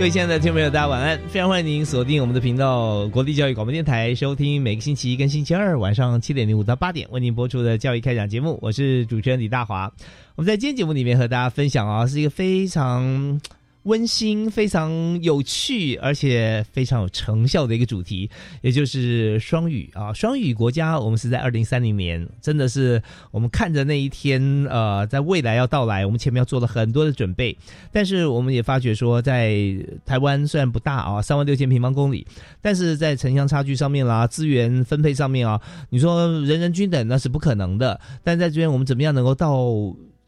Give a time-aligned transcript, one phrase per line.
[0.00, 1.20] 各位亲爱的听众朋友，大家晚安！
[1.28, 8.58] 非常欢迎您锁定我们的频道——国立教育广播电台，收听每个星期一跟星期二晚上七点零五到八点为您播出的教育开讲节目。
[8.62, 9.92] 我是主持人李大华。
[10.36, 13.38] 我们在今天节目里面和大家分享啊，是一个非常。
[13.84, 18.28] 温馨、非常有趣，而且非常有成效的一个主题，
[18.60, 20.12] 也就是双语啊。
[20.12, 27.56] 双语国家，我们是在二零三零年，真的是我们看着那一天，呃，在未来要到来，我们前面要做了很多的准备。
[27.90, 29.56] 但是我们也发觉说，在
[30.04, 32.26] 台湾虽然不大啊，三万六千平方公里，
[32.60, 35.58] 但是在城乡差距上面啦，资源分配上面啊，
[35.88, 37.98] 你说人人均等那是不可能的。
[38.22, 39.64] 但在这边，我们怎么样能够到？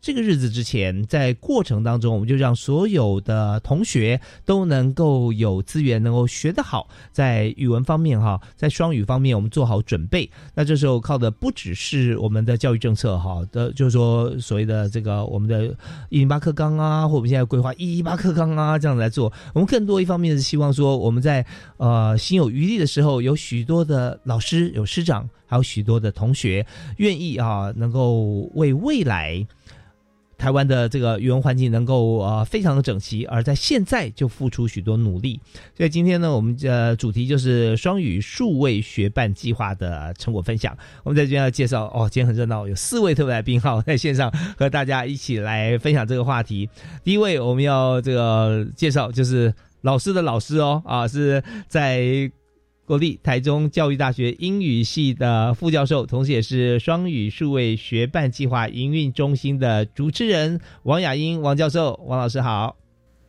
[0.02, 10.28] 这个日子之前，在过程当中，我们就让所有的同学都能够有资源，能够学得好，在语文方面哈，在双语方面，我们做好准备。
[10.56, 15.66] 那这时候靠的不只是我们的教育政策哈的，就是说所谓的这个我们的
[16.08, 19.32] 一零八课纲啊，或我们现在规划一一八课纲啊，这样来做。
[19.54, 29.46] 我们更多一方面是希望说，我们在呃心有余力的时候，有许多的老师、有师长，还有许多的同学愿意啊，能够为未来。
[30.42, 35.38] 台湾的这个语文环境能够呃非常的整齐，而在现在就付出许多努力。
[35.76, 40.76] 所以今天呢，我们的主题就是双语数位学伴计划的成果分享。
[41.04, 46.68] 我们在这边要介绍哦，今天很热闹，有四位特别来宾哈，在线上和大家一起来分享这个话题。
[47.04, 52.28] 第一位我们要这个介绍就是老师的老师哦啊，是在。
[52.92, 62.76] 国立台中教育大学英语系的副教授，同时也是双语数位学办计划营运中心的主持人王雅英王教授，王老师好。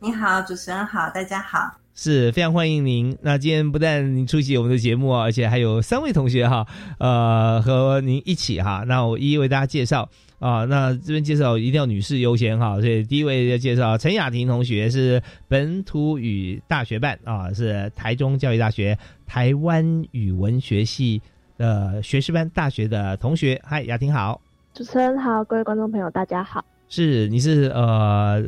[0.00, 3.16] 你好，主持人好，大家好，是非常欢迎您。
[3.22, 6.66] 那今天不但您出席我们的节目而且还有三位同学哈，
[6.98, 8.84] 呃，和您一起哈。
[8.86, 10.10] 那我一一为大家介绍。
[10.44, 21.22] 啊，那这边介绍一定要女士优先哈，所以第一位要介绍陈雅婷同学是本土语大学办啊，是台中教育大学台湾语文学系
[21.56, 23.58] 的学士班大学的同学。
[23.64, 24.38] 嗨，雅婷好，
[24.74, 26.62] 主持人好，各位观众朋友大家好。
[26.90, 28.44] 是，你是呃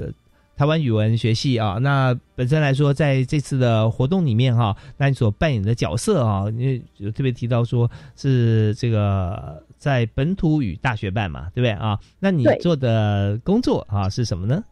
[0.55, 9.65] 台湾语文学系啊，那本身来说在这次的活动里面哈，那你所扮演的角色啊，你有特别提到说是这个。
[9.77, 11.99] 在本土语大学办嘛，对不对啊？
[12.19, 14.65] 那你做的工作啊是什么呢？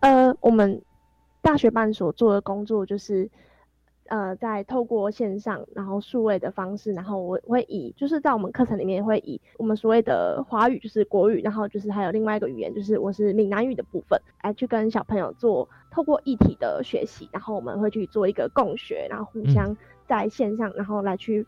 [0.00, 0.80] 呃，我们
[1.42, 3.28] 大学办所做的工作就是，
[4.06, 19.76] 呃，在透过线上然后数位的方式，然后我会以就是在我们课程里面会以我们所谓的华语就是国语，然后就是还有另外一个语言就是我是闽南语的部分，来去跟小朋友做透过一体的学习，然后我们会去做一个共学，然后互相
[20.06, 21.44] 在线上，然后来去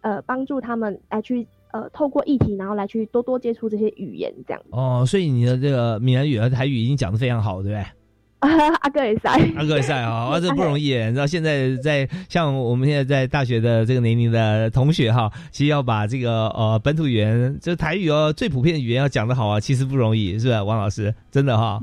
[0.00, 1.46] 呃帮助他们来去。
[1.70, 4.62] 呃，透过议题，然后来去多多接触这些语言，这样。
[4.70, 7.84] 哦，所以你的这个闽南语和台语已经讲的非常好，对不对？
[8.80, 10.94] 阿哥也在，阿哥也在啊， 这不容易。
[10.94, 21.14] 你知道现在在像我们现在在大学的这个年龄的同学哈，其实要把这个呃本土语言，就台语哦最普遍的语言要讲得好啊，其实不容易，是吧，王老师？
[21.30, 21.78] 真的哈。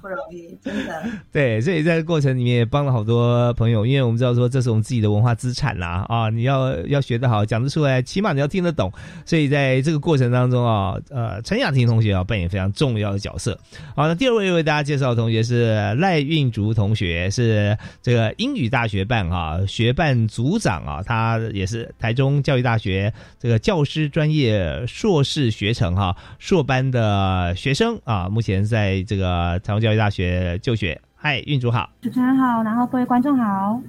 [0.00, 1.02] 不容易，真的。
[1.32, 8.92] 对，所以在这过程里面也帮了好多朋友，因为我们知道说这是我们自己的文化资产啦啊，你要要学得好，讲得出来，起码你要听得懂。
[9.24, 13.56] 所以在这个过程当中啊，呃，陈雅婷同学啊扮演非常重要的角色。
[13.94, 29.27] 好，那第二位为大家介绍的同学是赖运竹同学，是这个英语大学办啊学办组长啊，他也是台中教育大学这个教师专业硕士学程哈硕班的学生啊，目前在这个。
[29.28, 33.80] 呃，台湾教育大学就学，嗨，运主好，主持人好，然后各位观众好。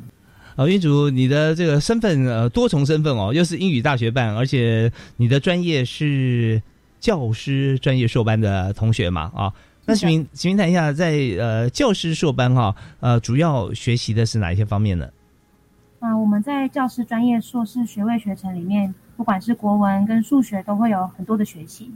[0.58, 6.62] 呃，运主，你的这个身份呃多重身份哦，又是英语大学办，而且你的专业是
[7.00, 9.54] 教师专业硕班的同学嘛啊。
[9.86, 15.08] 那请您，请您谈一下，在呃教师硕班哈，呃，主要学习的是哪一些方面呢？
[16.00, 21.90] 啊，我们在教师专业硕士学位学程里面，不管是国文跟数学，都会有很多的学习。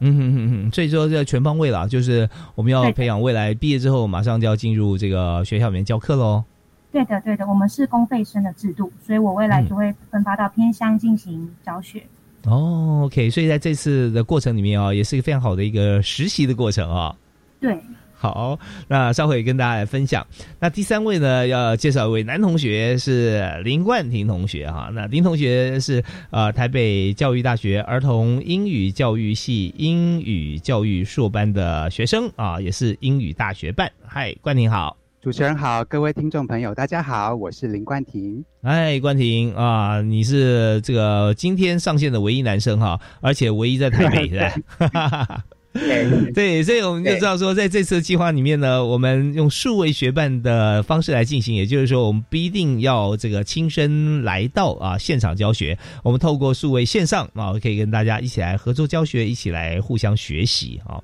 [0.00, 6.42] 嗯哼哼哼，所以说这全方位了，就是我们要培养未来毕业之后马上就要进入这个学校里面教课喽。
[6.90, 12.02] 对的，对的，我们是公费生的制度，所以我未来就会分发到偏乡进行教学。
[12.44, 17.14] 哦，OK，所以在这次的过程里面啊，也是一个非常好的一个实习的过程啊。
[17.60, 17.78] 对。
[18.20, 20.26] 好，那稍后也跟大家来分享。
[20.58, 24.90] 那第三位呢，要介绍一位男同学是林冠廷同学哈。
[24.92, 33.90] 那林同学是呃台北教育大学儿童英语教育系英语教育硕班的学生啊，也是英语大学办。
[34.04, 38.44] 嗨，冠廷好，主持人好，各位听众朋友大家好，我是林冠廷。
[38.60, 44.52] 哎，冠廷啊，你是这个今天上线的唯一男生哈，而且唯一在台北的。
[46.34, 61.00] 对，所以我们就知道说，在这次计划里面呢，我们用数位学办的方式来进行，也就是说，我们不一定要这个亲身来到啊现场教学，我们透过数位线上啊，可以跟大家一起来合作教学，一起来互相学习啊。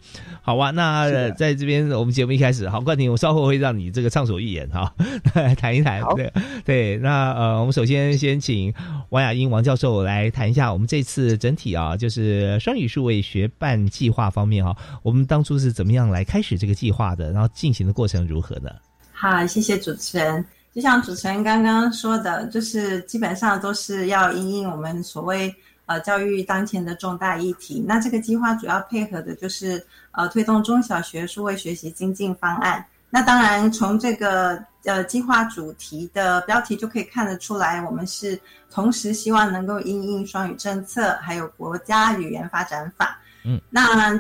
[0.47, 4.95] 好吧，那在这边我们节目一开始，好，冠廷，我稍后会让你这个畅所欲言哈，
[5.35, 6.01] 来谈一谈。
[6.15, 6.33] 对
[6.65, 8.73] 对，那呃，我们首先先请
[9.09, 14.65] 王雅英王教授来谈一下我们这次整体啊，就是双语数位学办计划方面。
[14.65, 17.33] 哈，我们当初是怎么样来开始这个计划的？
[17.33, 18.71] 然后进行的过程如何呢？
[19.11, 20.45] 好，谢谢主持人。
[20.73, 25.53] 就像主持人刚刚说的，就是基本上都是要因应我们所谓
[25.87, 27.83] 呃教育当前的重大议题。
[27.87, 32.85] 那这个计划主要配合的就是呃推动中小学数位学习精进方案。
[33.09, 38.39] 那当然从这个呃计划主题的标题就可以看得出来，我们是
[38.71, 43.19] 同时希望能够因应双语政策，还有国家语言发展法。
[43.45, 44.19] 嗯，那。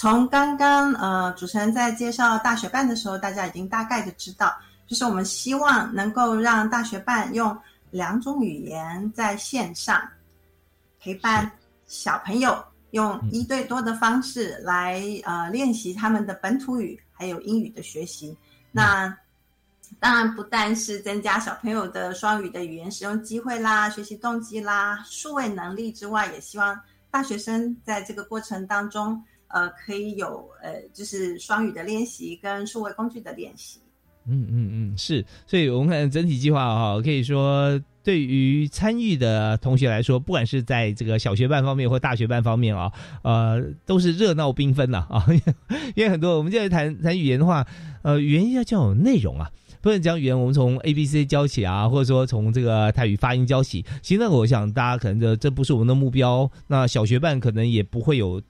[0.00, 4.54] 从刚刚呃主持人在介绍大学办的时候，大家已经大概的知道，
[4.86, 7.58] 就是我们希望能够让大学办用
[7.90, 10.00] 两种语言在线上
[11.00, 11.50] 陪伴
[11.86, 18.36] 小朋友，用一对多的方式来呃练习他们的本土语还有英语的学习。
[18.72, 19.16] 那
[19.98, 26.78] 当然不但是增加小朋友的双语的语言使用机会啦、学习动机啦、数位能力之外，也希望
[27.10, 29.22] 大学生在这个过程当中。
[29.50, 33.80] 呃，可以有呃，就是双语的练习跟数位工具的练习。
[34.26, 42.90] 嗯嗯嗯，是，所以我们看整体计划哈，可以说对于参与的同学来说，不管是在这个小学班方面或大学班方面啊，
[43.20, 45.26] 呃，都是热闹缤纷的啊。
[45.94, 47.66] 因为很多我们现在谈谈语言的话，
[48.00, 49.50] 呃，语言要叫有内容啊，
[49.82, 53.84] 不能讲语言我们从 A B C 教起啊，或者说从这个泰语发音教起。
[54.00, 58.40] 其实那我想大家可能这这不是我们的目标，那小学班可能也不会有。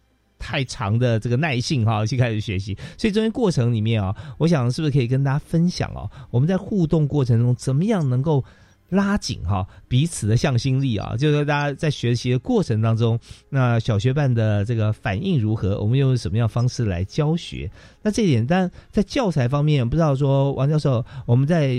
[0.40, 6.08] 太长的这个耐性哈，去开始学习，所以中间过程里面啊，我想是不是可以跟大家分享哦？
[6.30, 8.44] 我们在互动过程中怎么样能够
[8.88, 11.14] 拉紧哈彼此的向心力啊？
[11.16, 13.18] 就是大家在学习的过程当中，
[13.50, 15.78] 那小学班的这个反应如何？
[15.80, 17.70] 我们用什么样方式来教学？
[18.02, 21.76] 那这一点，但在教材方面，不知道说王教授，我们在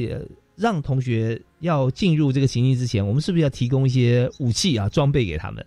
[0.56, 5.66] 让同学要进入这个情境之前，我们是不是要提供一些武器啊装备给他们？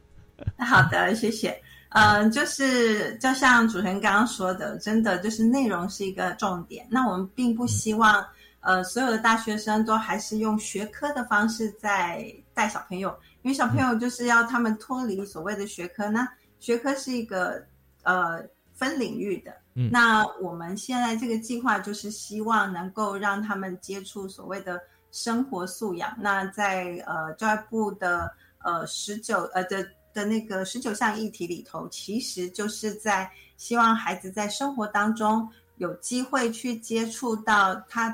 [0.59, 1.57] 好的， 谢谢。
[1.95, 6.87] 嗯，就是就像主持人刚刚说的，真的就是内容是一个重点。
[6.89, 8.25] 那我们并不希望，
[8.63, 13.11] 呃，所有的大学生都还是用学科的方式在带小朋友，
[13.43, 16.09] 因为小朋友就是要他们脱离所谓的学科。
[16.09, 16.27] 那
[16.59, 17.63] 学科是一个
[18.03, 18.43] 呃
[18.73, 19.55] 分领域的，
[19.91, 26.17] 那我们现在这个计划就是希望能够让他们接触所谓的生活素养。
[26.19, 28.33] 那在呃教育部的
[28.65, 29.87] 呃十九呃的。
[30.15, 38.11] 的那个十九项议题里头，其实就是在希望孩子在生活当中有机会去接触到他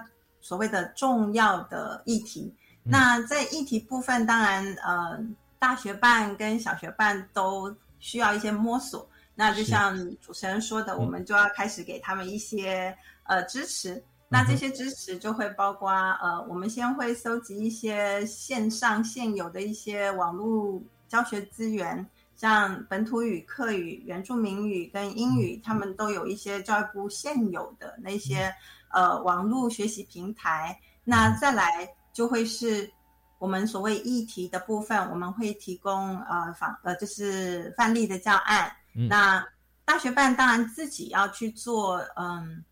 [0.49, 2.51] 所谓的重要的议题。
[2.83, 5.23] 那在议题部分，当然，呃，
[5.59, 9.07] 大学办跟小学办都需要一些摸索。
[9.35, 14.03] 那就像主持人说的，我们就要开始给他们一些呃支持。
[14.27, 20.81] 那这些支持就会包括呃，我们先会搜集一些线上现有的一些网络。
[21.09, 28.55] 教学资源像本土语、客语、原住民语跟英语，他们都有一些教育部现有的那些
[28.91, 30.79] 呃网络学习平台。
[31.05, 32.91] 那再来就会是
[33.39, 38.71] 我们所谓议题的部分，我们会提供呃访呃就是范例的教案。
[38.93, 39.47] 那
[39.85, 42.65] 大学办当然自己要去做嗯。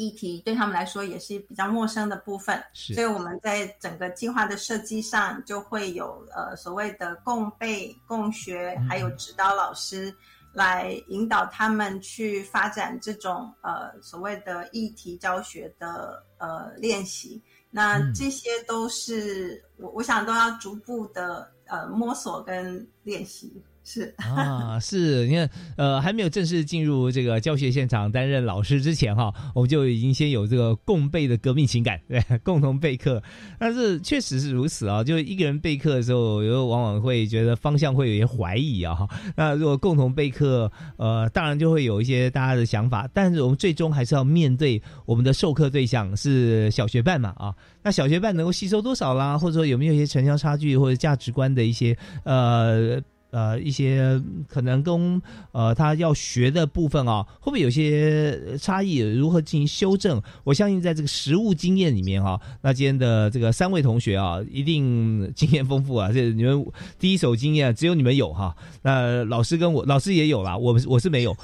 [0.00, 10.14] 议题对他们来说也是比较陌生的部分，所以我们在整个计划的设计上就会有呃所谓的共备、共学，还有指导老师。
[10.52, 17.42] 来引导他们去发展这种呃所谓的议题教学的呃练习。
[17.70, 23.62] 那这些都是我我想都要逐步的呃摸索跟练习。
[23.90, 33.22] 是啊，是你看，呃，还没有正式进入这个教学现场担任老师之前哈，我们就已经先有这个共备的革命情感，对， 共同备课。
[33.58, 38.94] 但是确实是如此啊，就一个人备课的时候，有往往会觉得方向会有些怀疑啊。
[39.34, 47.54] 那如果共同备课，呃，当然就会有一些大家的想法，但是我们最终还是要面对我们的授课对象是小学班嘛啊。
[47.82, 49.38] 那小学班能够吸收多少啦？
[49.38, 53.00] 或者说有没有一些城乡差距或者价值观的一些呃？
[53.30, 55.20] 呃，一些可能跟
[55.52, 58.98] 呃他要学的部分啊，会不会有些差异？
[58.98, 60.20] 如何进行修正？
[60.44, 66.10] 我相信在这个实物经验里面哈，那今天的这个三位同学啊，一定经验丰富啊。
[66.12, 66.64] 这你们
[66.98, 68.56] 第一手经验只有你们有哈。
[68.82, 71.36] 那老师跟我老师也有啦，我我是没有。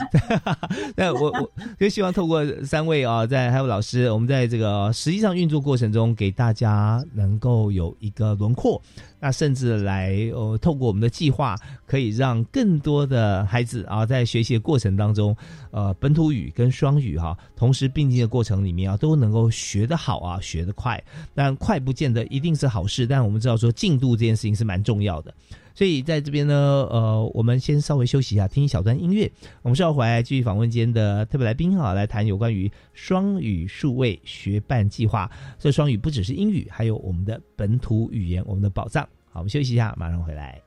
[0.96, 8.80] 那我我就希望透过三位啊，在还有老师，我们在这个实际上运作过程中，给大家能够有一个轮廓。
[9.24, 15.34] 那甚至来哦，透过我们的计划，可以让更多的孩子啊，在学习的过程当中，
[15.70, 21.02] 呃，本土语跟双语哈，同时并进的过程里面啊，都能够学得好啊，学得快。
[21.34, 25.32] 但快不见得一定是好事，但我们知道说进度这件事情是蛮重要的。
[25.74, 26.54] 所以在这边呢，
[26.90, 29.30] 呃，我们先稍微休息一下，听一小段音乐。
[29.62, 35.30] 我们稍后回来继续访问今天的特别来宾啊，来谈有关于双语数位学伴计划。
[35.58, 39.02] 这双语不只是英语，还有我们的本土语言，我们的宝藏。
[39.30, 40.60] 好，我们休息一下，马上回来。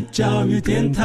[0.00, 1.02] 教育电台。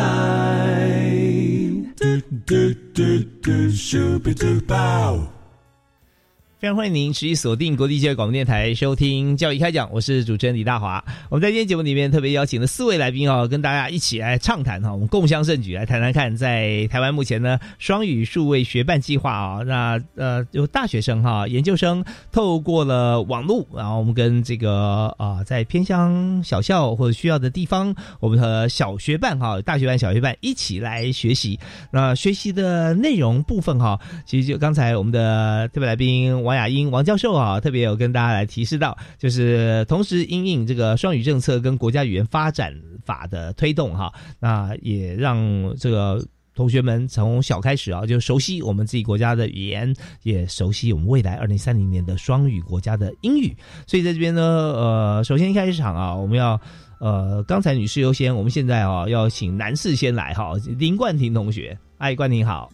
[6.60, 11.06] 非常欢迎您持续锁定国际教育广播电台收听教育开讲，我是主持人李大华。
[11.30, 31.60] 我们在今天节目里面特别邀请了四位来宾啊，跟大家一起来畅谈哈，我们共襄盛举，来谈谈看，在台湾目前呢双语数位学伴计划啊，那呃有大学生哈研究生透过了网络，然后我们跟这个啊在偏乡小校或者需要的地方，我们和小学伴哈大学班小学伴一起来学习。
[31.92, 36.36] 那学习的内容部分哈，其实就刚才我们的特别来宾。
[36.48, 42.74] 王雅英王教授啊，特别有跟大家来提示到，就是同时因应这个双语政策跟国家语言发展
[43.06, 45.38] 法的推动哈，那也让
[45.78, 46.26] 这个
[46.56, 53.54] 同学们从小开始啊，就熟悉我们自己国家的语言，也熟悉我们未来二零三零年的双语国家的英语。
[53.86, 56.60] 所以在这边呢，呃，首先一开始场啊，我们要
[57.00, 62.72] 呃，刚才女士优先，我们现在啊要请男士先来哈，林冠廷同学，哎，冠廷好。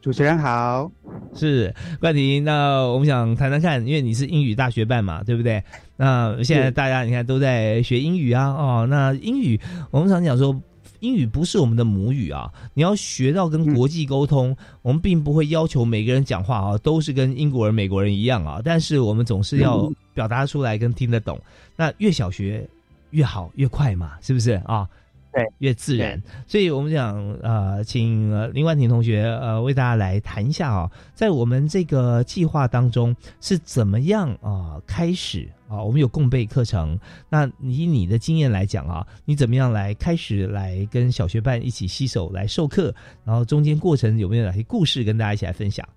[0.00, 0.90] 主持人好，
[1.34, 2.42] 是冠廷。
[2.42, 5.62] 那我们想谈谈看，因为你是英语大学办嘛，对不对？
[5.96, 10.58] 那现在大家你看都在学英语啊，哦，那英语我们常讲说，
[11.00, 12.50] 英语不是我们的母语啊。
[12.72, 21.38] 你要学到跟国际沟通，我们并不会要求每个人讲话啊都是跟英国人、美国人一样啊，但是我们总是要表达出来跟听得懂。
[21.76, 22.66] 那越小学
[23.10, 24.88] 越好，越快嘛，是不是啊？
[25.32, 35.80] 对，越自然，所以我们想呃，请林冠廷同学呃，为大家来谈一下啊，在我们这个计划当中是怎么样啊开始啊？
[35.80, 42.92] 我们有共备课程，那以你的经验来讲啊，你怎么样来开始来跟小学班一起携手来授课？
[43.24, 45.88] 然后中间过程有没有哪些故事跟大家一起来分享？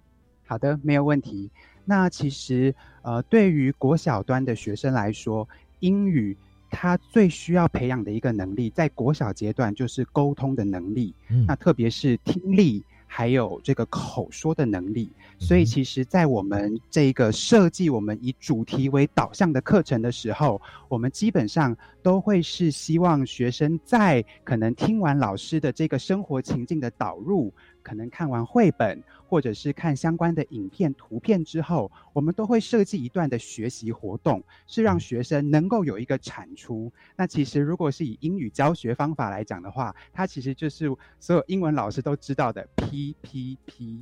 [0.46, 1.50] 好的，没有问题。
[1.86, 5.50] 那其实呃，对于国小端的学生来说，
[5.80, 6.38] 英语。
[6.74, 11.14] 他最需要培养的一个能力，在国小阶段就是沟通的能力，
[11.46, 15.08] 那特别是听力，还有这个口说的能力。
[15.40, 27.54] 所以，其实，在我们这个设计我们以主题为导向的课程的时候，我们基本上都会是希望学生在可能听完老师的这个生活情境的导入。
[27.84, 36.92] 可能看完绘本，或者是看相关的影片、图片之后，我们都会设计一段的学习活动，是让学生能够有一个产出。
[37.16, 40.88] 那其实如果是以英语教学方法来讲的话，它其实就是
[41.20, 44.00] 所有英文老师都知道的 PPP，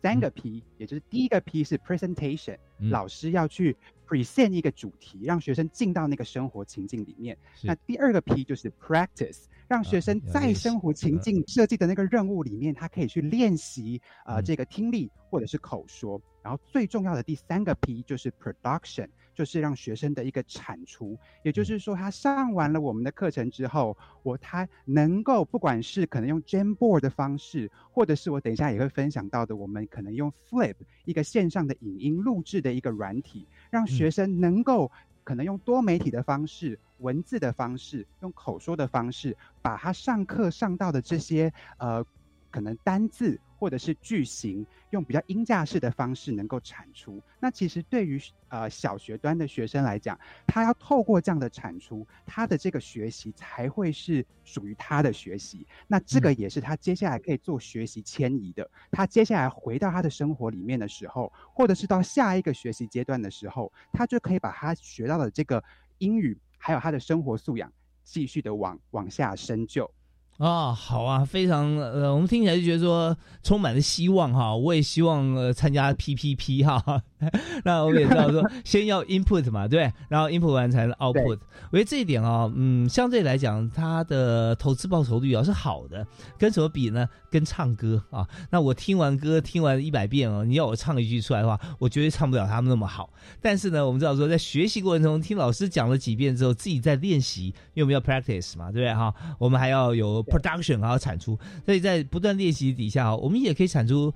[0.00, 3.76] 三个 P，也就是第一个 P 是 presentation，老师要去
[4.06, 7.36] present 一个主题，让学生进到那个生活情境里面。
[7.62, 16.20] 那第二个 P 就是 practice，让学生在生活情境设计的那个任务里面，他可以去练习呃这个听力或者是口说。
[16.42, 21.18] 然后最重要的第三个 P 就是 production，就是让学生的一个产出。
[21.42, 33.48] 也就是说，他上完了我们的课程之后，我他能够不管是可能用 Jamboard 的方式，或者是我等一下也会分享到的，我们可能用 Flip 一个线上的影音录制的一个软体。
[33.70, 34.92] 让学生能够
[35.24, 42.04] 可能用多媒体的方式、文字的方式、用口说的方式，把他上课上到的这些呃
[42.50, 43.38] 可能单字。
[43.56, 55.66] 或者是句型用比较音架式的方式能够产出，那其实对于呃小学端的学生来讲，他要透过这样的产出，他的这个学习才会是属于他的学习。
[55.86, 58.68] 那这个也是他接下来可以做学习迁移的。
[58.90, 65.62] 他接下来回到他的生活里面的时候，或者是到下一个学习阶段的时候，他就可以把他学到的这个
[65.98, 67.70] 英语，还有他的生活素养，
[68.04, 69.92] 继续的往往下深究。
[70.38, 74.54] 啊，好啊，非常呃，我们听起来就觉得说充满了希望哈。
[74.54, 77.02] 我也希望呃参加 PPP 哈。
[77.64, 81.38] 那我们也知道说，先要 input 嘛，对，然后 input 完才能 output。
[81.70, 86.04] 我觉得这一点啊，嗯，相对来讲，它的投资报酬率啊是好的。
[86.36, 87.08] 跟什么比呢？
[87.30, 88.28] 跟唱歌啊。
[88.50, 93.08] 那我听完歌听完一百遍哦，你要我唱一句出来的话，我绝对唱不了他们那么好。
[93.40, 99.14] 但是呢，我们知道说，在学习过程中听老师讲了几遍之后，自己在练习，因为我们要 practice 嘛，对不对哈？
[99.38, 104.12] 我们还要有 production 还要产出，所以在不断练习底下，我们也可以产出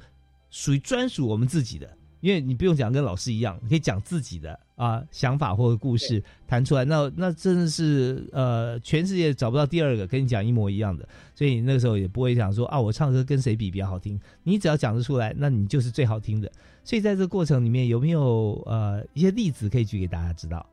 [0.51, 1.89] 属于专属我们自己的。
[2.21, 16.51] 因为你不用讲跟老师一样，你可以讲自己的啊想法或者故事谈出来，那那真的是呃全世界找不到第二个跟你讲一模一样的，所以你那个时候也不会想说啊我唱歌跟谁比比较好听，你只要讲得出来，那你就是最好听的。
[16.83, 20.67] 所以在这个过程里面有没有呃一些例子可以举给大家知道？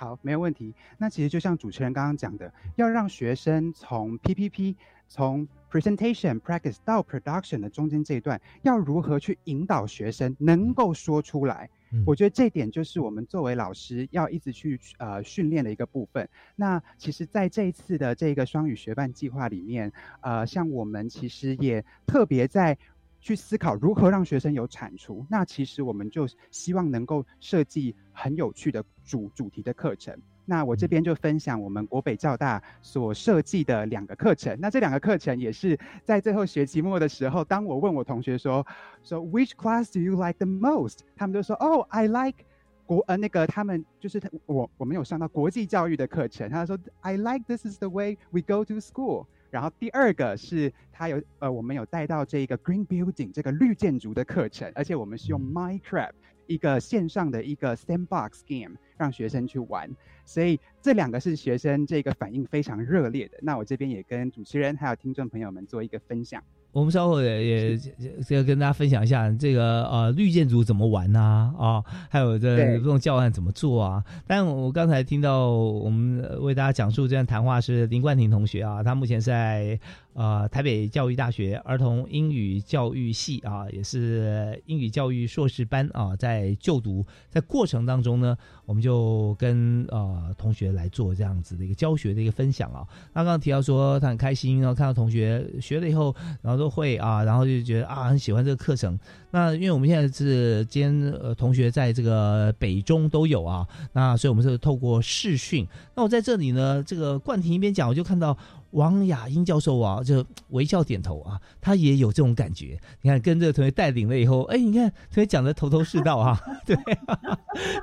[0.00, 0.74] 好，没有问题。
[0.96, 4.74] 那其实就像主持人刚刚讲的，要让学生从 PPP
[5.06, 11.68] 从 presentation practice 到 production 的中间这一段，要如何去引导学生能够说出来？
[12.06, 16.26] 我觉得这点就是我们作为老师要一直去呃训练的一个部分。
[16.54, 22.78] 那其实，在这一次的这个双语学伴计划里面，呃，像我们其实也特别在
[23.20, 25.24] 去思考如何让学生有产出。
[25.28, 30.16] 那其实我们就希望能够设计很有趣的主主题的课程。
[30.46, 34.58] 那我这边就分享我们国北教大所设计的两个课程。
[34.60, 38.66] 那这两个课程也是在最后学期末的时候，当我问我同学说，
[39.04, 41.00] 说 Which class do you like the most？
[41.14, 42.44] 他们就说，Oh, I like
[42.84, 46.50] 国呃那个他们就是我我们有上到国际教育的课程。
[46.50, 49.26] 他说，I like this is the way we go to school。
[49.50, 56.12] 然后第二个是他有呃我们有带到这一个 Green Building 这个绿建筑的课程，而且我们是用 Minecraft
[56.46, 59.90] 一个线上的一个 Sandbox game 让学生去玩。
[60.24, 63.38] 所以这两个是学生这个反应非常热烈的。
[63.42, 66.42] 那我这边也跟主持人还有听众朋友们做一个分享。
[66.72, 67.80] 我们稍后也也
[68.28, 74.04] 要跟大家分享一下这个呃绿建筑怎么玩呐啊，还有这这种教案怎么做啊。
[74.26, 79.78] 但我刚才听到我们为大家讲述这段谈话是林冠廷同学啊，他目前在。
[80.12, 92.84] 呃，台北教育大学儿童英语教育系啊，也是英语教育硕士班啊，在就读，在过程当中呢，我们就跟呃同学来做这样子的一个教学的一个分享啊。
[93.14, 98.98] 刚刚提到说他很开心，然后看到同学学了以后，然后都会啊，然后就觉得啊很喜欢这个课程。
[99.30, 105.64] 那因为我们现在是今天呃同学在这个北中都有啊，那所以我们是透过视讯。
[105.94, 108.36] 那我在这里呢，这个冠廷一边讲，我就看到。
[108.72, 112.78] 王雅英教授啊，就微笑点头啊，他也有这种感觉。
[113.02, 116.76] 你看，跟这个同学带领了以后，哎，你看同学讲的头头是道啊， 对，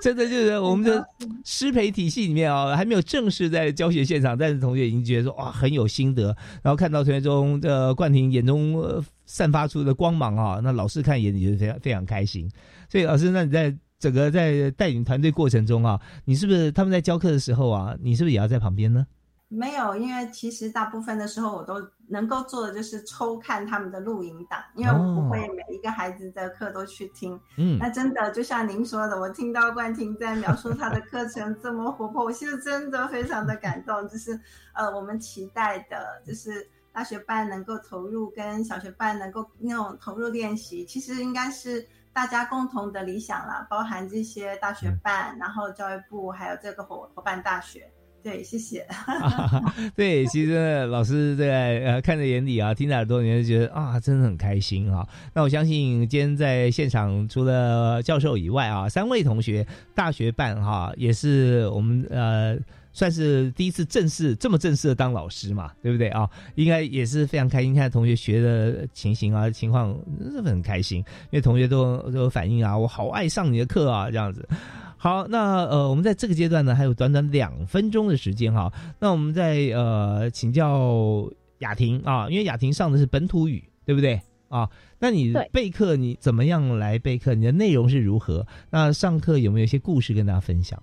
[0.01, 1.05] 真的就是我们的
[1.43, 12.49] 师培体系里面啊，还没有正式在教学现场，但是同学已经觉得说哇很有心得，然后看到同学中的冠廷眼中散发出的光芒啊，那老师看眼里就非常非常开心。
[12.89, 19.05] 所以老师，那你在整个在带领团队过程中啊，你是不是他们在教课的时候啊，你是不是也要在旁边呢？
[19.49, 21.75] 没有，因为其实大部分的时候我都
[22.09, 27.39] 能够做的就是抽看他们的录影档，因为我不会每一个孩子的课都去听。
[27.57, 34.05] 嗯，那真的就像您说的，我听到冠廷在描述他的课程这么活泼，我现在真的非常的感动。
[34.09, 34.37] 就是
[34.73, 47.89] 呃，我们期待的就是大学班能够投入，跟小学班能够那种投入练习，其实应该是大家共同的理想啦，包含这些大学办，然后教育部还有这个伙伙伴大学。
[48.27, 48.85] 对，谢谢。
[49.95, 55.07] 对，其实老师在呃看在眼里啊，听在耳朵里面就觉得啊，真的很开心啊。
[55.33, 62.57] 那我相信今天在现场除了教授以外啊，三位同学大学办哈，也是我们呃
[62.91, 66.29] 算是第一次正式这么正式的当老师嘛，对不对啊？
[66.55, 70.97] 应该也是非常开心，看同学学的情形啊情况，是很开心，
[71.31, 74.45] 因为同学都都有反映啊，我好爱上你的课啊，这样子。
[74.97, 78.71] 好，那呃，我们在这个阶段呢，还有短短两分钟的时间哈。
[78.99, 81.29] 那我们在呃请教
[81.59, 84.69] 雅婷啊，因为雅婷上的是本土语，对不对啊？
[84.99, 87.33] 那你备课你怎么样来备课？
[87.33, 88.45] 你的内容是如何？
[88.71, 90.81] 那上课有没有一些故事跟大家分享？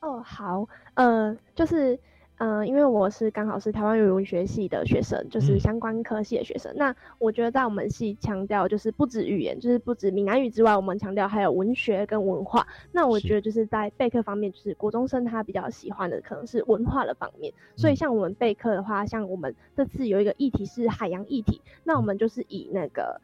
[0.00, 1.98] 哦，好，呃，就是。
[2.38, 6.70] 嗯，因为我是刚好是台湾语文学系的学生，就是相关科系的学生。
[6.76, 12.66] 那我觉得在我们系强调就是不止语言，就是不止闽南语之外，我们强调还有文学跟文化。
[12.92, 17.50] 那我觉得就是在备课方面，就是国中生他比较喜欢的可能是文化的方面。
[17.74, 23.18] 所以像我们备课的话，像我们这次有一个议题是海洋议题，那我们就是以那个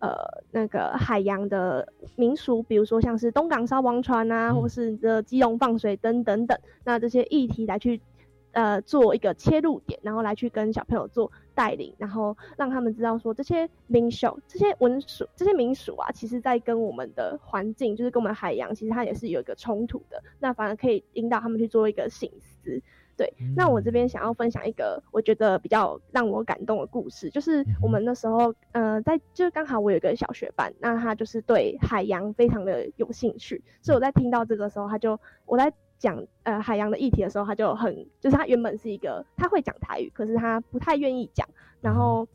[0.00, 0.10] 呃
[0.50, 8.00] 那个海洋的民俗，比如说像是东港烧王船啊，或是这基隆放水灯等等，那这些议题来去。
[8.56, 20.22] 呃，做一个切入点，然后来去跟小朋友做带领，然后让他们知道说这些民俗、这些文俗、这些民俗啊，其实在跟我们的环境，就是跟我们海洋，其实它也是有一个冲突的。
[20.38, 22.80] 那反而可以引导他们去做一个醒思。
[23.14, 35.70] 对，那我这边想要分享一个我觉得比较让我感动的故事，就是我们那时候，呃，在就刚好我有一个小学班，那他就是对海洋非常的有兴趣，所以我在听到这个时候，他就我在。
[35.98, 41.46] 讲呃海洋的议题的时候，他就很就是他原本是一个他会讲台语，可是他不太愿意讲。
[41.80, 42.26] 然后，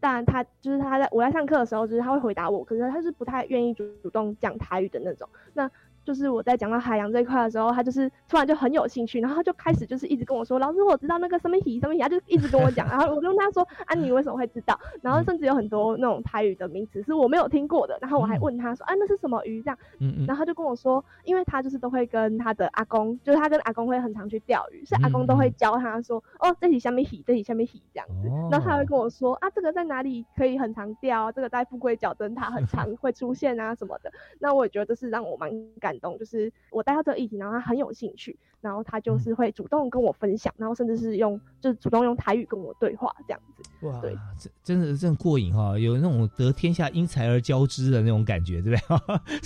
[0.00, 5.28] 当然他就是他在我在上课的时候，就是他会回答我，可是他是不太愿意主主动讲台语的那种。
[5.54, 5.70] 那
[6.06, 19.78] 就是我在讲到海洋这一块的时候，他就是突然就很有兴趣，然后他就开始就是一直跟我说：“老师，我知道那个什么鱼什么鱼。”他就一直跟我讲，然后我就问他说：“啊，你为什么会知道？”然后甚至有很多那种台语的名词是我没有听过的，然后我还问他说：“啊，那是什么鱼？”这样，
[20.26, 28.28] 然后他就跟我说：“因为他就是都会跟他的阿公，就是他跟阿公会很常去钓鱼，所以阿公都会教他说：‘哦，这里下面鱼，这里下面鱼。’这样子。
[28.50, 31.32] 然后他会跟我说：‘啊，这个在哪里可以很常钓？
[31.32, 36.52] 这个在富贵角灯塔很常会出现啊什么的。’那我也觉得这是让我蛮感动，就是。
[36.70, 43.86] 我带到这个议题，然后他很有兴趣，然后他就是会主动跟我分享，然后甚至是用就是主动用台语跟我对话这样子。
[43.86, 48.96] 哇，对，真真的真过瘾哈，有那种得天下因才而交之的那种感觉，对不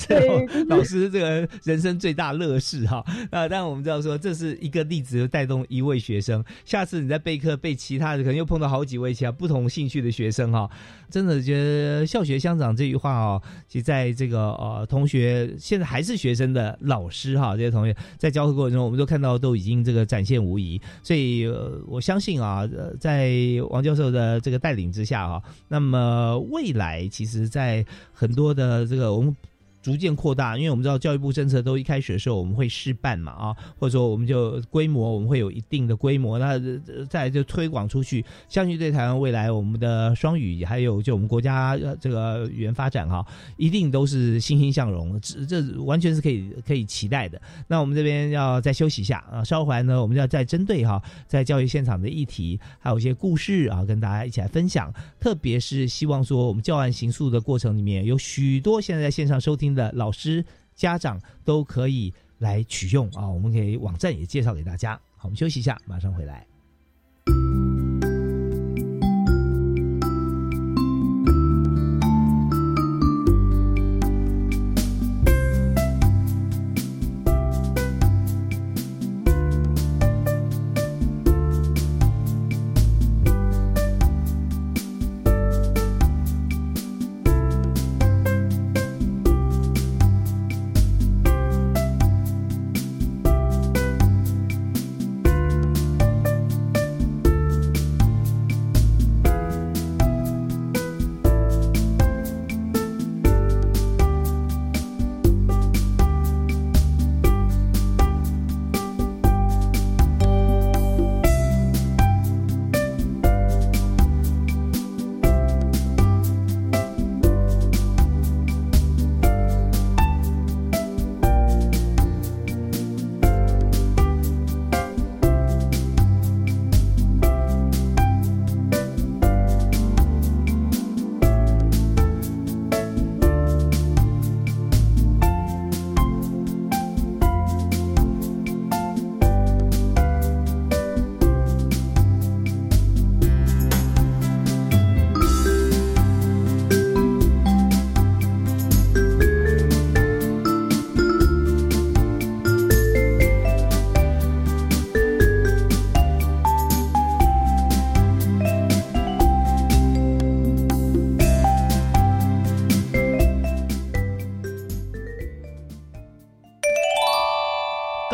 [0.09, 0.47] 对？
[0.49, 3.05] 对，老师这个人生最大乐事哈。
[3.31, 10.69] 那当然我们知道说这是一个例子，带动一位学生，下次你在备课被其他的，可能又碰到好几位其他不同兴趣的学生哈。
[11.09, 17.39] 真的觉得校学相长这句话哦，其实在这个呃同学现在还是学生真的老师。
[17.39, 21.47] 哈，这些同学在教课过程中，我们都看到都已经这个展现无疑，所以
[21.87, 22.67] 我相信啊，
[22.99, 23.31] 在
[23.69, 29.37] 王教授的这个带领之下哈，那么未来其实，在很多的这个我们。
[29.83, 36.61] 逐渐扩大，因为我们知道教育部政策都一开始的时候我们会试办嘛啊，或者说我们就规模我们会有一定的规模，那
[37.09, 47.41] 再就推广出去，相信对台湾未来我们的双语还有就我们国家这个语言发展哈，一定都是欣欣向荣，这这完全是可以可以期待的。
[47.67, 59.70] 那我们这边要再休息一下啊，稍后呢我们要再针对哈在教育现场的议题，还有一些故事啊，跟大家一起来分享，特别是希望说我们教案行诉的过程里面有许多现在在线上收听。
[59.75, 63.29] 的老师、家长都可以来取用啊！
[63.29, 64.95] 我们给网站也介绍给大家。
[65.17, 66.50] 好，我们休息一下，马上回来。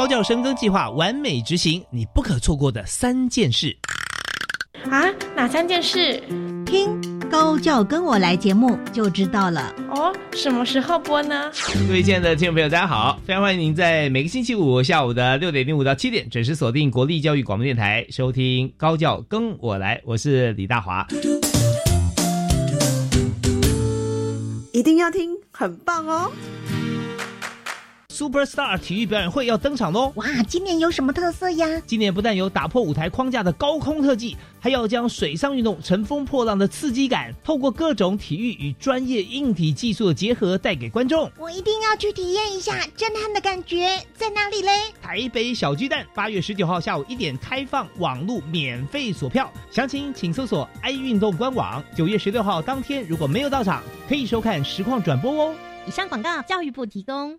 [0.06, 3.76] 高教深耕计划完美执行，你不可错过的三件事。
[4.88, 5.02] 啊，
[5.34, 6.22] 哪三件事？
[6.64, 9.74] 听高教跟我来节目就知道了。
[9.90, 11.50] 哦，什么时候播呢？
[11.88, 21.04] 各位亲爱的听众朋友，大家好，非常欢迎您在每个星期五下午的六点零五到七点准时锁定国立教育广播电台，收听高教跟我来，我是李大华。
[24.72, 26.30] 一定要听，很棒哦！
[28.16, 30.10] Superstar 体育表演会要登场喽！
[30.14, 31.82] 哇，今年有什么特色呀？
[31.86, 41.30] 今年不但有打破舞台框架的高空特技，还要将水上运动乘风破浪的刺激感，透过各种体育与专业硬体技术的结合，带给观众。
[41.36, 44.70] 我一定要去体验一下震撼的感觉，在哪里嘞？
[45.02, 51.84] 台北小巨蛋，八月十九号下午一点开放网络免费索票，详情请搜索 i 运动官网。
[51.94, 55.54] 九月十六号当天如果没有到场，可以收看实况转播哦。
[55.86, 57.38] 以上广告，教育部提供。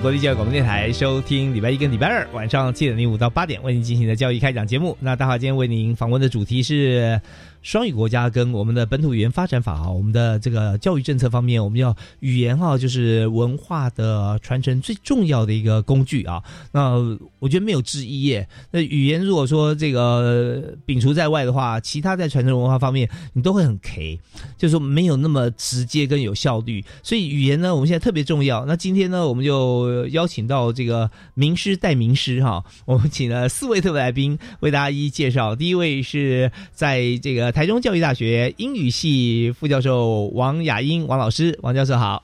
[0.00, 4.96] 国立教育广播电台，收听礼拜一跟礼拜二晚上七点零五到八点为您进行的教育开讲节目。
[5.00, 7.20] 那大华今天为您访问的主题是
[7.62, 16.42] 双语国家跟我们的本土语言发展法啊，我们的这个教育政策方面，我们要语言哈，就是文化的传承最重要的一个工具啊。
[16.72, 16.94] 那
[17.38, 18.48] 我觉得没有之一耶。
[18.70, 24.18] 那语言如果说这个摒除在外的话，其他在传承文化方面你都会很 K，
[24.56, 26.84] 就是说没有那么直接跟有效率。
[27.02, 28.64] 所以语言呢，我们现在特别重要。
[28.64, 35.54] 那今天呢，我们就邀请到这个名师带名师哈，我们请了四位特别来宾为大家一一介绍。
[35.54, 42.22] 第一位是在这个台中教育大学英语系副教授王雅英王老师，王教授好。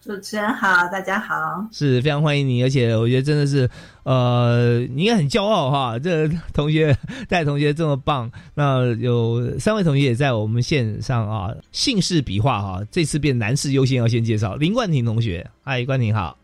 [0.00, 1.34] 主持人好，大家好。
[1.72, 3.68] 是非常欢迎你，而且我觉得真的是，
[4.04, 5.98] 呃，你应该很骄傲哈。
[5.98, 6.96] 这同学
[7.28, 16.38] 带同学这么棒，那有三位同学也在我们线上啊，姓氏笔画哈，这次变男士优先要先介绍林冠廷同学，嗨，冠廷好。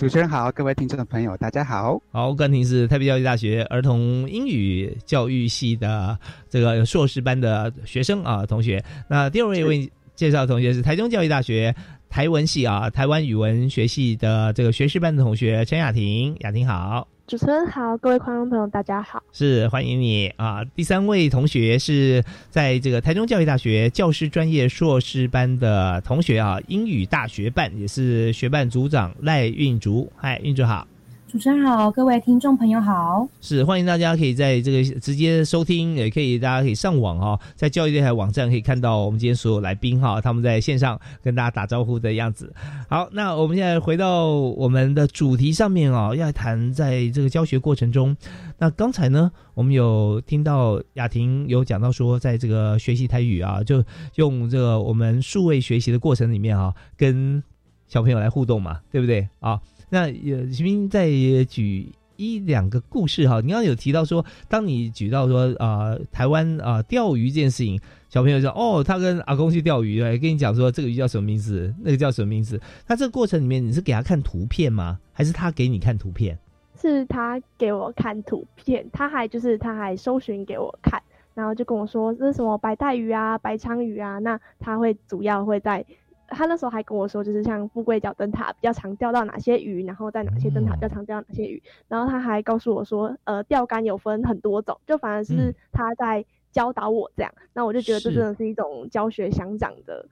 [0.00, 2.00] 主持人好，各位听众的朋友，大家好。
[2.10, 8.82] 好，甘婷是台北教育大学儿童英语教育系的这个硕士班的学生啊，同学。
[9.10, 11.74] 那第二位为介绍的同学是台中教育大学
[12.08, 17.06] 台文系啊，台湾语文学系的这个学士班的同学陈雅婷，雅婷好。
[17.30, 19.22] 主持人好，各位观众朋友，大家好。
[19.30, 20.64] 是欢迎你啊！
[20.74, 30.84] 第三位同学是在这个台中教育大学教师专业硕士班的同学啊，英语大学办也是学办组长赖运竹，嗨，运竹好。
[31.30, 33.24] 主持人好，各位听众朋友好。
[33.40, 42.52] 是欢迎大家可以在这个直接收听，也可以大家可以上网哈、在教育电台网站可以看到我们今天所有来宾哈、他们在线上跟大家打招呼的样子。
[42.88, 48.16] 好，那我们现在回到我们的主题上面哦，要谈在这个教学过程中，
[48.58, 53.84] 那刚才呢，我们有听到雅婷有讲到说，在这个学习台语啊，就
[54.16, 57.40] 用这个我们数位学习的过程里面啊，跟
[57.86, 59.60] 小朋友来互动嘛，对不对啊？
[59.90, 61.08] 那也徐斌再
[61.48, 72.60] 举一两个故事哈，你刚刚有提到说，当你举到说啊、台湾啊、钓鱼这件事情，小朋友说哦，他跟阿公去钓鱼，哎，跟你讲说这个鱼叫什么名字，那个叫什么名字。
[72.86, 74.98] 那这个过程里面，你是给他看图片吗？
[75.12, 76.38] 还是他给你看图片？
[76.78, 81.02] 是他给我看图片，他还就是他还搜寻给我看，
[81.34, 85.84] 然后就跟我说这是什么白带鱼啊、白鲳鱼啊，那他会主要会在。
[86.30, 100.06] 他那时候还跟我说，就是像富贵角灯塔比较常钓到哪些鱼，然后在哪些灯塔比较常钓到哪些鱼，然后他还告诉我说，呃，钓竿有分很多种，就反而是他在教导我这样，那我就觉得这真的是一种教学相长的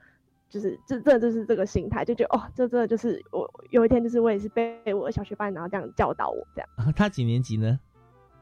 [0.51, 6.93] 就是这这就是这个心态，就觉得哦，这真的就是我有一天就是我也是被我的小学班然后这样教导我这样。
[6.97, 7.79] 他几年级呢？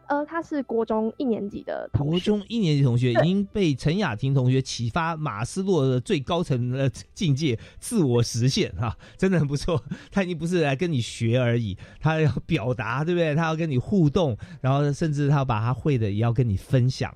[0.09, 9.83] 呃，他是国中一年级的同学，国中一年级同学已经被陈雅婷同学启发马斯洛的最高层的境界自我实现哈，真的很不错。
[10.11, 13.35] 他已经不是来跟你学而已，他要表达，对不对？
[13.35, 17.13] 他要跟你互动，然后甚至他把他会的也要跟你分享。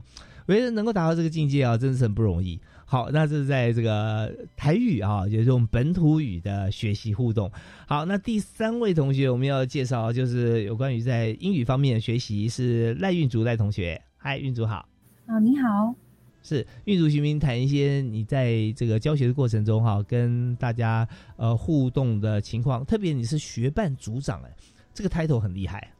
[0.46, 2.61] 我觉得能够达到这个境界啊，真的是很不容易。
[2.90, 7.48] 好，那这是在这个台语啊，就是用本土语的学习互动。
[7.87, 14.03] 好，那第三位同学我们要介绍，就是有关于在英语方面的学习，是赖运竹赖同学。
[14.16, 14.88] 嗨，运竹好。
[15.26, 15.94] 啊，你好。
[16.42, 22.85] 是运竹徐明谈一些你在这个教学的过程中哈，跟大家呃互动的情况。
[22.85, 24.50] 特别你是学办组长哎，
[24.92, 25.92] 这个 title 很厉害。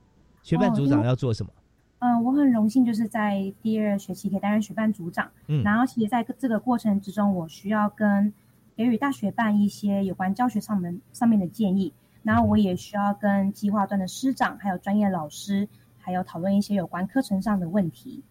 [0.43, 1.53] 学办组长要做什么？
[2.01, 5.31] 嗯，我很荣幸，就是在第二学期可以担任学办组长。
[5.47, 8.33] 嗯，然后其实在这个过程之中，我需要跟
[8.75, 18.23] 给予大学办一些有关教学上面上面的建议，然后我也需要跟计划端的师长、还有专业老师，还有讨论一些有关课程上的问题。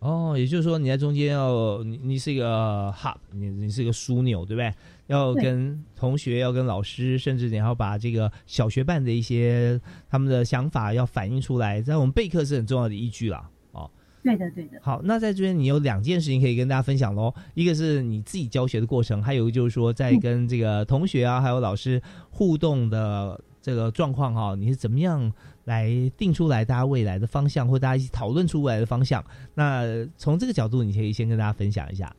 [0.00, 4.74] 哦，也就是说你在中间要你你是一个 hub，你你是一个枢纽，对不对？
[5.12, 13.48] 要跟同学，要跟老师，甚至你要把这个小学办的一些他们的想法要反映出来，在我们备课是很重要的依据啦。
[13.72, 13.90] 哦，
[14.24, 14.78] 对的，对的。
[14.82, 25.32] 好，那在这边你有两件事情可以跟大家分享喽，一个是你自己教学的过程，还有就是说在跟这个同学啊，还有老师互动的这个状况哈，你是怎么样？
[25.64, 29.24] 来定出来大家未来的方向，或大家一起讨论出未来的方向。
[29.54, 29.84] 那
[30.16, 32.12] 从这个角度，你可以先跟大家分享一下。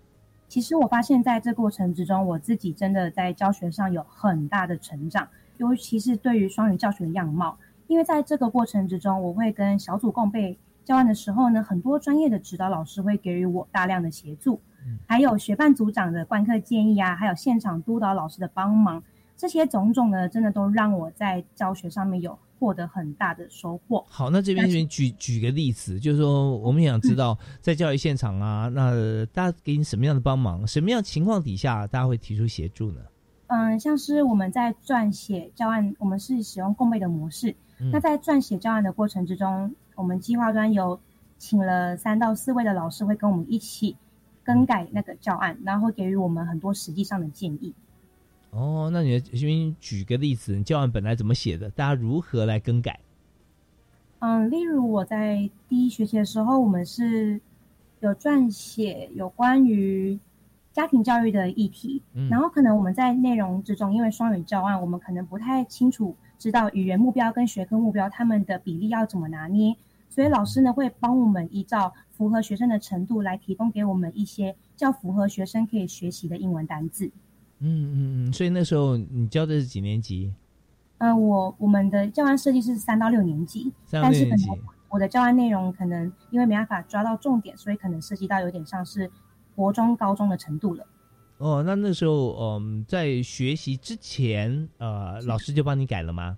[0.53, 7.57] 其实我发现在这过程之中，我自己真的在教学上有很大的成长，尤其是对于双语教学的样貌。
[7.87, 14.61] 因为在这个过程之中，我会跟小组共备教案的时候呢，很多专业的指导老师会给予我大量的协助，
[15.07, 19.03] 还有学办组长的观课建议啊，还有现场督导老师的帮忙，
[19.35, 22.37] 这些种种呢，真的都让我在教学上面有。
[22.63, 24.05] 获得很大的收获。
[24.07, 30.65] 好，那这边这边举举个例子，就是说，我们想知道在教育现场啊，那大家给你什么样的帮忙？
[30.65, 33.01] 什么样情况底下大家会提出协助呢？
[33.47, 37.53] 嗯，像是我们在撰写教案，我们是使用共备的模式。
[37.91, 40.97] 那在撰写教案的过程之中，我们计划端有
[41.37, 43.97] 请了三到四位的老师会跟我们一起
[44.41, 47.73] 更改那个教案，然后会给予我们很多实际上的建议。
[48.55, 51.69] 哦，那你先举个例子，你教案本来怎么写的？
[51.71, 52.99] 大家如何来更改？
[54.19, 57.41] 嗯，例如我在第一学期的时候，我们是
[57.99, 60.19] 有撰写有关于
[60.71, 69.75] 家庭教育的议题，然后可能我们在内容之中，因为双语教案，我们可能不太清楚知道语言目标跟学科目标他们的比例要怎么拿捏，
[70.09, 77.11] 所以老师呢会帮我们依照符合学生的程度来提供给我们一些较符合学生可以学习的英文单字。
[77.65, 80.33] 嗯嗯嗯，所以那时候你教的是几年级？
[80.97, 89.09] 呃，我我们的教案设计是三到六年级，但是可能我的教案内容可能因为没办法抓到重点，所以可能涉及到有点像是
[89.55, 90.85] 国中、高中的程度了。
[91.37, 96.37] 哦，那那时候嗯，在学习之前，呃，老师就帮你改了吗？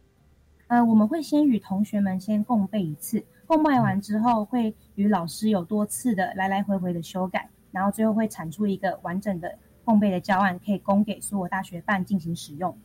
[0.68, 9.58] 呃，我们会先与同学们先共背一次，共背完之后会与老师有多次的来来回回的修改，然后最后会产出一个完整的。
[9.86, 12.76] 共备的教案可以供给所有大学办进行使用。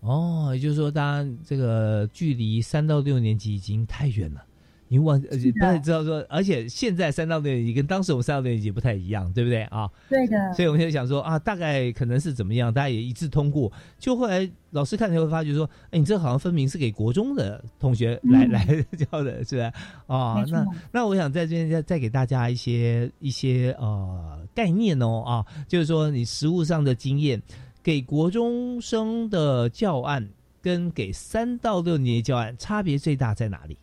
[0.00, 4.44] 哦，也就是说，当然这个距离三到六年级已经太远了，
[4.86, 9.90] 你忘而且不太知道说，而且现在三到六年级跟当时我们三到六年级不太一样，对不对啊？
[10.08, 10.54] 对的。
[10.54, 13.72] 所以我们就想说啊，大概可能是怎么样，大家也一致通过。
[13.98, 18.64] 就后来老师看起来会发觉说，哎，你这好像分明是给国中的同学来 来
[18.96, 19.72] 教的，是吧？
[20.06, 24.38] 啊，那那我想在这边再再给大家一些一些呃。
[24.58, 27.40] 概念哦啊，就是说你实物上的经验，
[27.80, 30.28] 给国中生的教案
[30.60, 33.78] 跟给三到六年级教案差别最大在哪里？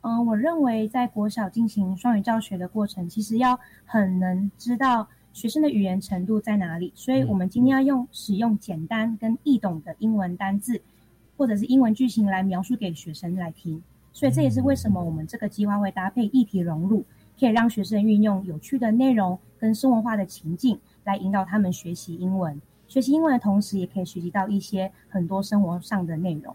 [0.00, 3.56] 嗯，我认为在国小进行双语教学的过程，其实要
[3.86, 10.82] 很能知道学生的语言程度在哪里，所以我们今天要用使用简单跟易懂的英文单字
[11.36, 13.80] 或者是英文句型来描述给学生来听，
[14.12, 17.04] 所以这也是为什么我们这个计划会搭配议题融入。
[17.38, 22.60] 可以让学生运用有趣的内容跟生活化的情境来引导他们学习英文。
[22.86, 26.54] 学习英文的同时，也可以学习到一些很多生活上的内容。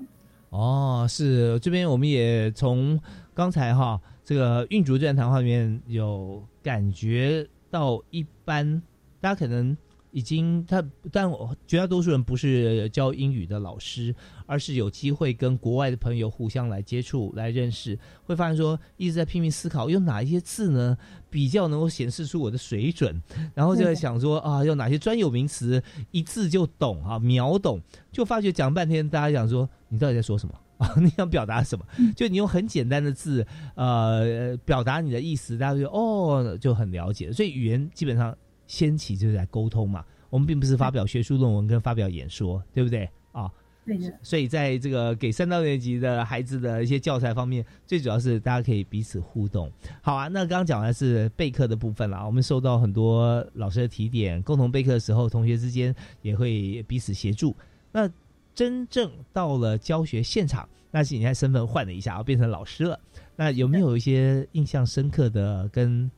[0.51, 2.99] 哦，是这边我们也从
[3.33, 8.81] 刚才哈这个运竹这段谈话里面有感觉到，一般
[9.19, 9.75] 大家可能
[10.11, 14.13] 已经他，但我绝大多数人不是教英语的老师，
[14.45, 20.97] 而是有机会跟国外的朋友互相来接触、来认识，会发现说一直在拼命思考，用哪一些字呢
[21.29, 23.21] 比较能够显示出我的水准，
[23.53, 27.79] 然后就在想说啊，用哪些专有名词一字就懂啊，秒懂，
[28.11, 30.91] 就发觉讲半天，大家讲说你到底在说什么啊？
[30.99, 31.85] 你想表达什么？
[32.15, 33.45] 就你用很简单的字
[33.75, 38.35] 呃表达你的意思，大家就哦就很了解，所以语言基本上。
[38.69, 43.51] 先期就是在沟通嘛，我们并不是发表学术论文跟发表演说，对不对啊？
[43.83, 44.13] 对的。
[44.21, 49.71] 所以在这个给三到年级的孩子的一些教材方面，最主要是大家可以彼此互动。
[50.03, 57.55] 好啊，那刚刚讲完是备课的部分啦，我们受到很多老师的提点，共同备课的时候，同学之间也会彼此协助。
[57.91, 58.07] 那
[58.53, 62.99] 真正到了教学现场，那是你看身份换了一下，变成老师了。
[63.35, 66.11] 那有没有一些印象深刻的跟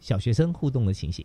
[0.00, 1.24] 小学生互动的情形？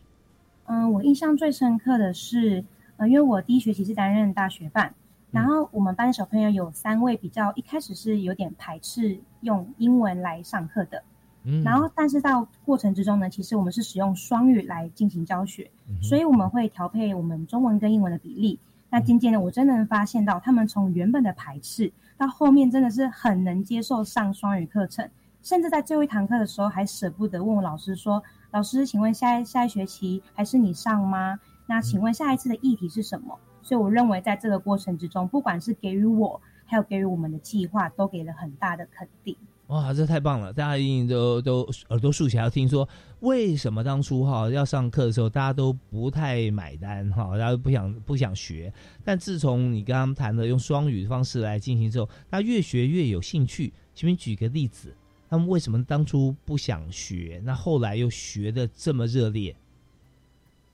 [0.72, 2.64] 嗯，我印象最深刻的是，
[2.98, 4.94] 呃，因为我第一学期是担任大学办，
[5.32, 11.02] 然后我们班小朋友有三位比较一开始是有点排斥用英文来上课的，
[11.44, 15.68] 嗯，然后但是到过程之中呢，其实我们是使用双语来进行教学，
[16.04, 18.60] 所以我们会调配我们中文跟英文的比例。
[18.92, 25.10] 那渐渐的，我真的能发现到他们从原本的排斥到后面真的是很能接受上双语课程，
[25.42, 28.22] 甚至在最后一堂课的时候还舍不得问我老师说。
[28.52, 31.40] 老师，请问下一下一学期还是你上吗？
[31.68, 33.38] 那请问下一次的议题是什么？
[33.62, 39.36] 所以我认为在这个过程之中，不管是给予我，还有给予我们的计划，都给了很大的肯定。
[39.68, 40.52] 哇，这太棒了！
[40.52, 42.90] 大家一定都都耳朵竖起来，要听说
[43.20, 48.74] 为什么当初哈要上课的时候，大家都不太买单哈，大家都不想不想学。
[49.04, 53.72] 但自从你刚刚谈的用双语的方式来进行之后，大家越学越有兴趣。
[53.94, 54.96] 请你举个例子。
[55.30, 57.40] 他们为什么当初不想学？
[57.46, 59.56] 那后来又学的这么热烈？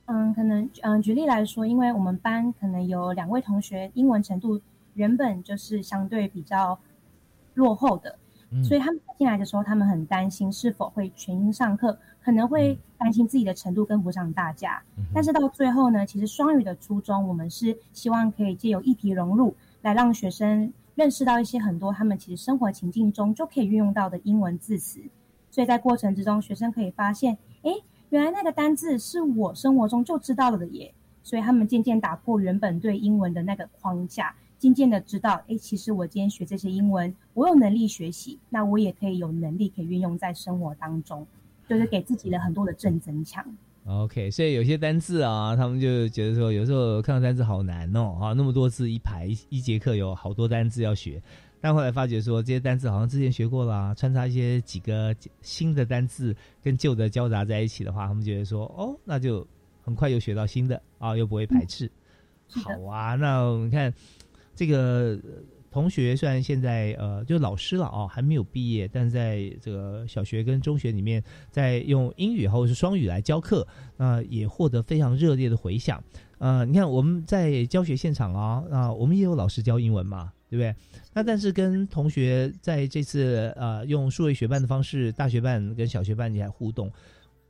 [0.06, 4.62] 嗯，可能嗯，举例来说，因为我们班可能有两位同学英文程度
[4.94, 6.80] 原本就是相对比较
[7.56, 8.18] 落后的，
[8.64, 14.82] 所以他们进来的时候，他们很担心是否会全英上课，可能会担心自己的程度跟不上大家。
[15.14, 20.72] 但是到最后呢，其实双语的初衷，我们是希望可以借由议题融入，来让学生。
[20.96, 25.02] 认识到一些很多他们其实生活情境中就可以运用到的英文字词，
[25.52, 27.72] 所以在过程之中，学生可以发现，哎，
[28.10, 30.94] 原来那个单字是我生活中就知道了的耶。
[31.22, 41.26] 所以他们渐渐打破原本对英文的那个框架，渐渐的知道，哎，其实我今天学这些英文，我有能力学习，那我也可以有能力可以运用在生活当中，
[41.68, 43.44] 就是给自己了很多的正增强。
[43.86, 51.22] OK，所以有些单字啊，他们就觉得说，有时候看到单字好难哦，啊，那么多字一排，一节课有好多单字要学，
[51.62, 59.46] 但后来发觉说，这些单字好像之前学过了，穿插一些几个新的单字跟旧的交杂在一起的话，他们觉得说，哦，那就
[59.84, 61.88] 很快又学到新的啊，又不会排斥。
[62.48, 63.94] 好啊，那我们看
[64.56, 65.20] 这个。
[65.76, 71.22] 同学虽然现在呃就老师了哦，还没有毕业，但在这个小学跟中学里面，
[71.52, 73.68] 在用英语或者是双语来教课，
[73.98, 76.02] 那也获得非常热烈的回响。
[76.38, 80.74] 呃，你看我们在教学现场啊，啊，我们也有老师教英文嘛，对不对？
[81.14, 86.90] 那但是跟同学在这次呃用数位学办的方式，大学办跟小学办你来互动，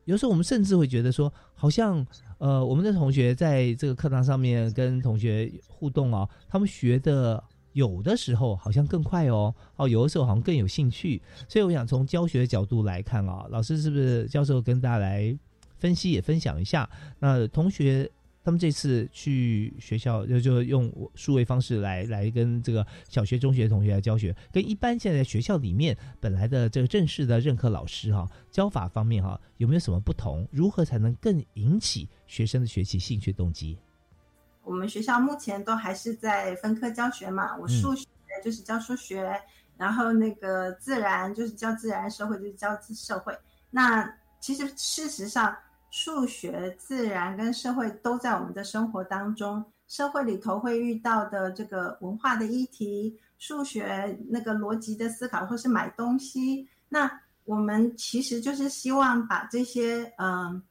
[0.05, 2.03] 有时候我们甚至会觉得说，好像
[2.39, 7.43] 呃我们的同学在这个课堂上面跟同学互动啊，他们学的。
[7.75, 15.37] 有的时候好像更快哦，哦，有的时候好像更有兴趣，所以我想从教学的角度来看啊，老师是不是教授跟大家来
[15.77, 16.89] 分析也分享一下？
[17.19, 18.09] 那同学
[18.45, 30.47] 他们这次去学校就就用数位方式来来跟这个小学、中学同学来教学，跟一般现在学校里面本来的这个正式的任课老师哈教法方面哈有没有什么不同？
[30.49, 33.77] 如何才能更引起学生的学习兴趣动机？
[34.65, 38.05] 我们学校目前都还是在分科教学嘛，我数学
[38.43, 39.39] 就是教数学，
[39.77, 43.37] 然后那个自然就是教自然，社会就是教社会。
[43.69, 45.55] 那其实事实上，
[45.91, 49.63] 数学、自然跟社会都在我们的生活当中。
[49.87, 60.61] 社会里头会遇到的这个文化的议题，数学那个逻辑的思考，或是买东西，那我们其实就是希望把这些嗯，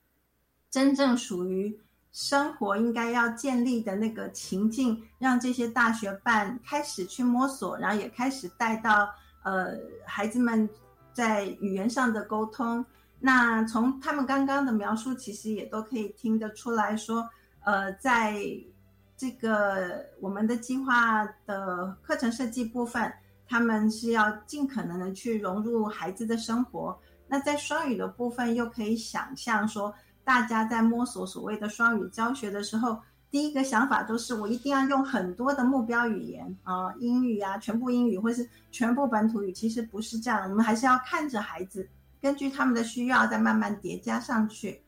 [0.68, 1.80] 真正属于。
[2.14, 9.10] 生活应该要建立的那个情境，让这些大学办开始去摸索，然后也开始带到
[9.42, 10.66] 呃孩子们
[11.12, 12.86] 在语言上的沟通。
[13.18, 17.28] 那从他们刚刚的描述，其实也都可以听得出来说，
[17.64, 18.36] 呃，在
[19.16, 23.12] 这个我们的计划的课程设计部分，
[23.48, 26.96] 他们是要尽可能的去融入孩子的生活。
[27.26, 29.92] 那在双语的部分，又可以想象说。
[30.24, 32.98] 大家在摸索所谓的双语教学的时候，
[33.30, 41.88] 第一个想法都是我一定要用很多的目标语言啊、英语啊，全部英语或是全部本土语，其实不是这样，我们还是要看着孩子，
[42.20, 44.80] 根据他们的需要再慢慢叠加上去。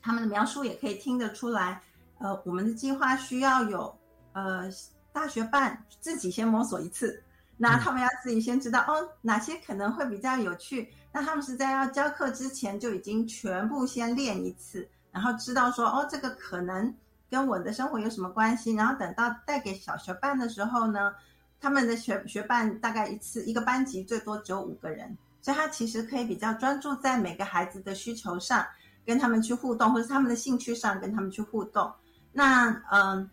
[0.00, 1.80] 他们的描述也可以听得出来，
[2.18, 3.94] 呃，我们的计划需要有
[4.32, 4.68] 呃
[5.12, 7.22] 大学办自己先摸索一次，
[7.62, 16.92] 那他们要自己先知道哦哪些可能会比较有趣，那他们是在要教课之前就已经全部先练一次，然后知道说哦这个可能
[17.30, 21.14] 跟我的生活有什么关系，然后等到带给小学办的时候呢，
[21.60, 28.66] 他们的学学办大概一次一个班级最多只有五个人，所以他其实可以比较专注在每个孩子的需求上。
[29.04, 31.92] 跟他们去互动，或者是他们的兴趣上跟他们去互动。
[32.30, 33.28] 那嗯，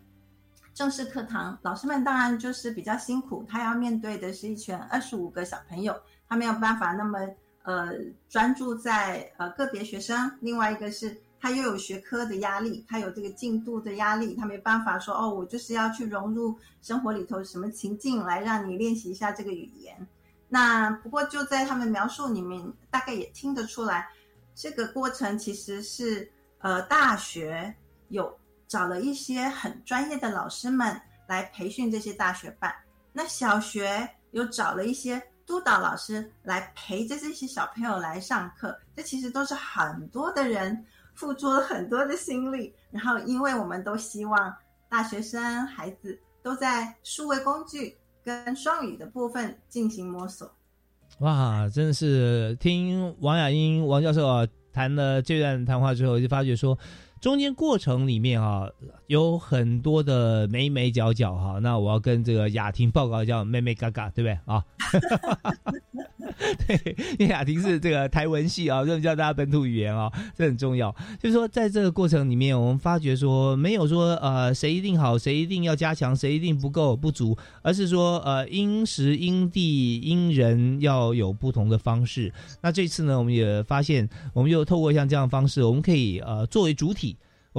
[0.80, 5.94] 正式课堂老师们当然就是比较辛苦，他要面对的是一群二十五个小朋友，
[6.26, 7.20] 他没有办法那么
[7.64, 7.92] 呃
[8.30, 10.32] 专注在呃个别学生。
[10.40, 20.08] 另外一个是他又有学科的压力，他有这个进度的压力，他没办法说哦，我就是要去融入生活里头什么情境来让你练习一下这个语言。
[20.48, 24.08] 那不过就在他们描述里面，大概也听得出来。
[24.56, 27.76] 这个过程其实是，呃，大学
[28.08, 28.39] 有
[28.70, 30.96] 找了一些很专业的老师们
[31.28, 32.72] 来培训这些大学班，
[33.12, 44.56] 那小学又找了一些督导老师来陪着这些小朋友来上课，这其实都是很多的人付出了很多的心力，然后因为我们都希望
[44.88, 50.54] 大学生孩子都在数位工具跟双语的部分进行摸索。
[51.22, 56.78] 哇，真的是听王雅英王教授啊谈了这段谈话之后，就发觉说，
[57.22, 58.70] 中间过程里面啊
[59.08, 61.60] 有很多的眉眉角角哈。
[61.60, 64.64] 那我要跟这个雅婷报告叫妹妹嘎嘎，对不对啊？
[66.68, 70.96] 对，因为雅婷是这个台文系啊，就教大家本土语言啊，这很重要。
[71.22, 82.32] 就是说，在这个过程里面，我们发觉说，没有说呃谁一定好，谁一定要加强，谁一定不够不足，而是说呃因时因地因人要有不同的方式。
[82.62, 87.09] 那这次呢，我们也发现，我们就透过像这样的方式，我们可以呃作为主体。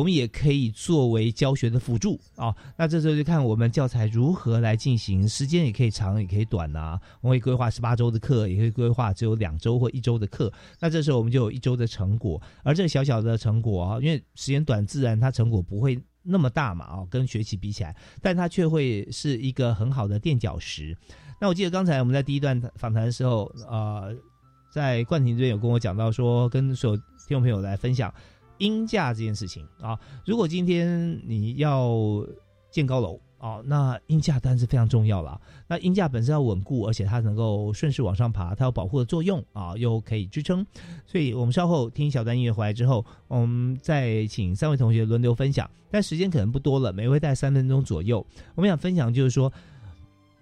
[0.01, 6.99] 我们也可以作为教学的辅助啊，那这时候就看我们教材如何来进行，时间也可以长，也可以短呐。
[7.21, 10.51] 我们会规划十八周的课，也可以规划只有两周或一周的课。
[10.79, 20.97] 那这时候我们就有一周的成果，而这小小的成果啊，因为时间短，自然它成果不会那么大嘛啊，跟学习比起来，但它却会是一个很好的垫脚石。
[21.39, 24.17] 那我记得刚才我们在第一段访谈的时候，呃，
[24.73, 28.11] 在冠廷这边有跟我讲到说，跟所有听众朋友来分享。
[28.61, 32.25] 音架这件事情啊，如果今天你要
[32.71, 35.41] 建高楼啊，那音架当然是非常重要了。
[35.67, 40.65] 那音架本身要稳固，而且它能够顺势往上爬，它有保护的作用啊，又可以支撑。
[41.07, 48.25] 所以我们稍后听小段音乐回来之后，我们再请三位同学轮流分享，但时间可能不多了，每位带三分钟左右。
[48.55, 49.51] 我们想分享就是说，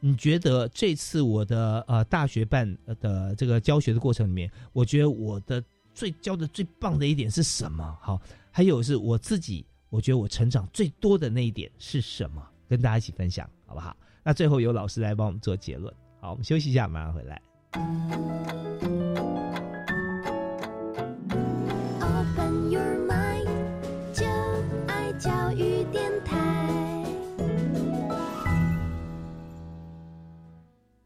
[0.01, 5.63] 你觉得这次我的呃大学办的这个教学的过程里面，我觉得我的。
[5.99, 7.99] 最教的最棒的一点是什么？
[8.01, 8.23] 好，
[8.53, 12.41] 还有是我自己，我觉得我成长最多的那一点是什么？
[12.69, 13.97] 跟大家一起分享，好不好？
[14.23, 15.93] 那最后由老师来帮我们做结论。
[16.21, 17.43] 好，我们休息一下，马上回来。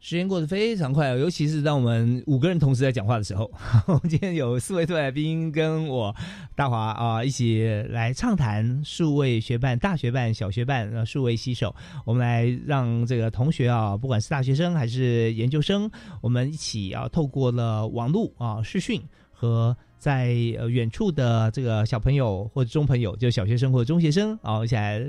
[0.02, 3.48] 时间过得非常快，尤其是当我们五个人同时在讲话的时候。
[4.10, 6.12] 今天有四位特来宾跟我
[6.56, 11.72] 大华啊一起来畅谈数位学办、大学办、小学办呃数位携手。
[12.04, 15.88] 我们来让这个同学啊，不管是大学生还是研究生，
[16.20, 19.00] 我们一起啊透过了网络啊视讯
[19.30, 25.00] 和在呃远处的这个小朋友或者中朋友，就小学生或者中学生啊一起来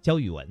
[0.00, 0.44] 教语文。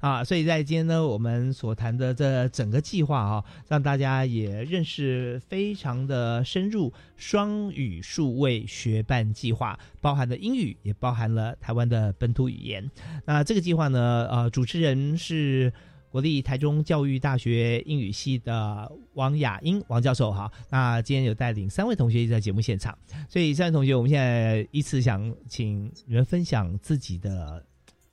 [0.00, 12.88] 啊，所以在今天呢，我们所谈的这整个计划啊，让大家也认识非常的深入双语数位学办计划，包含了英语，也包含了台湾的本土语言。
[13.24, 15.72] 那这个计划呢，呃，主持人是
[16.10, 20.50] 国立台中教育大学英语系的王雅英王教授哈。
[20.70, 22.96] 那今天有带领三位同学在节目现场，
[23.28, 27.64] 所以三位同学，我们现在依次想请你们分享自己的。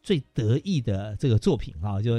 [0.06, 2.14] 最得意的这个作品啊，就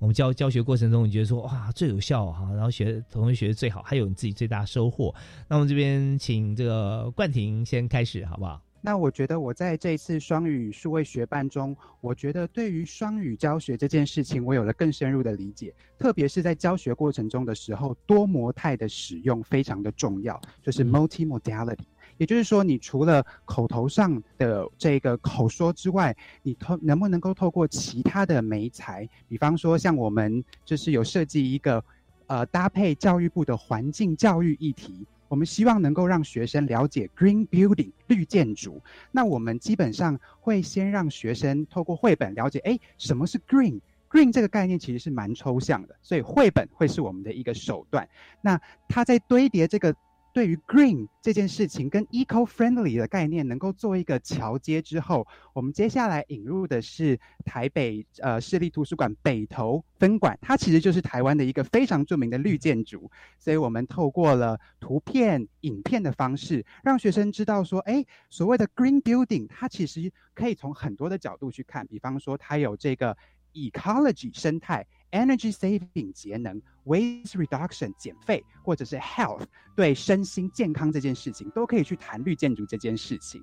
[0.00, 5.14] 我们教教学过程中，你觉得说哇最有效哈，然后学同学学的最好，还有你自己最大收获。
[5.46, 8.60] 那我们这边请这个冠廷先开始好不好？
[8.80, 15.72] 那我觉得我在这一次双语数位学办中，我觉得对于双语教学这件事情，我有了更深入的理解。
[15.96, 21.86] 特别是在教学过程中的时候，多模态的使用非常的重要，就是 multimodality。
[22.18, 31.82] 也就是说，你除了口头上的这个口说之外，你透能不能够透过其他的媒材，比方说像我们就是有设计一个
[32.26, 35.06] 呃搭配教育部的环境教育议题。
[35.28, 38.82] 我们希望能够让学生了解 green building 绿建筑。
[39.12, 43.78] 那我们基本上会先让学生透过绘本了解，哎，什么是 green。
[44.10, 48.08] green 这个概念其实是蛮抽象的，所以绘本会是我们的一个手段。
[48.40, 48.58] 那
[48.88, 49.94] 它在堆叠这个。
[50.38, 73.16] 对于 green 这件事情跟 eco-friendly 的概念能够做一个桥接之后，我们接下来引入的是台北呃市立图书馆北投分馆，它其实就是台湾的一个非常著名的绿建筑，所以我们透过了图片、影片的方式，让学生知道说，哎，所谓的 green building，它其实可以从很多的角度去看，比方说它有这个
[73.54, 74.86] ecology 生态。
[75.10, 79.44] Energy saving 节能，waste reduction 减费，或者是 health
[79.74, 83.42] 对身心健康这件事情，都可以去谈绿建筑这件事情。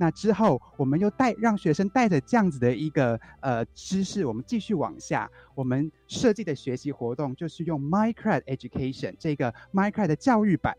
[0.00, 5.28] 那之后，我们又带让学生带着这样子的一个呃知识，我们继续往下。
[5.56, 10.76] 我们设计的学习活动就是用 Minecraft Education 这个 Minecraft 的教育版。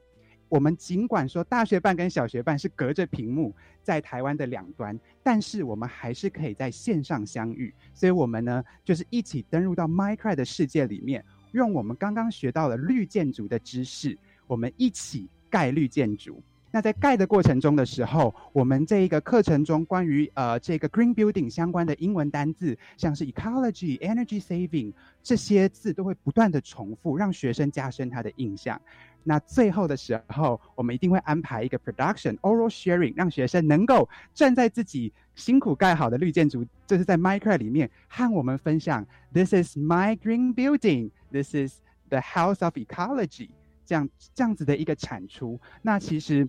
[0.49, 7.73] 我们尽管说大学办跟小学办是隔着屏幕在台湾的两端，但是我们还是可以在线上相遇。
[7.93, 16.41] 所以，我们呢就是一起登入到 Minecraft 的世界里面，用我们刚刚学到的绿建筑的知识，我们一起盖绿建筑。
[16.71, 24.93] 那在盖的过程中的时候，我们这一个课程中关于呃这个 green building 相关的英文单字，像是 ecology、energy saving
[25.23, 28.79] 这些字都会不断的重复，让学生加深他的印象。
[29.23, 41.09] 那最后的时候，我们一定会安排一个 production oral sharing，让学生能够站在自己辛苦盖好的绿建筑，就是在 m i c r o 里面和我们分享 This is my green building.
[41.31, 43.49] This is the house of ecology.
[43.87, 45.59] 这样这样子的一个产出。
[45.81, 46.47] 那其实。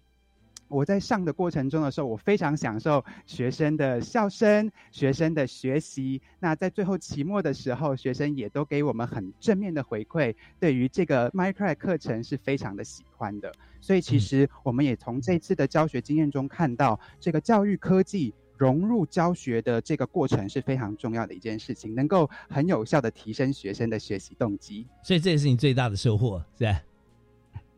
[0.71, 6.23] 我在上的过程中的时候，我非常享受学生的笑声、学生的学习。
[6.39, 13.53] 那在最后期末的时候，学生也都给我们很正面的回馈，对于这个 m i c r o 课程是非常的喜欢的。
[13.81, 24.87] 所以其实我们也从这次的教学经验中看到，这个教育科技融入教学的这个过程是非常重要的一件事情，能够很有效的提升学生的学习动机。
[25.03, 26.81] 所以这也是你最大的收获，是吧？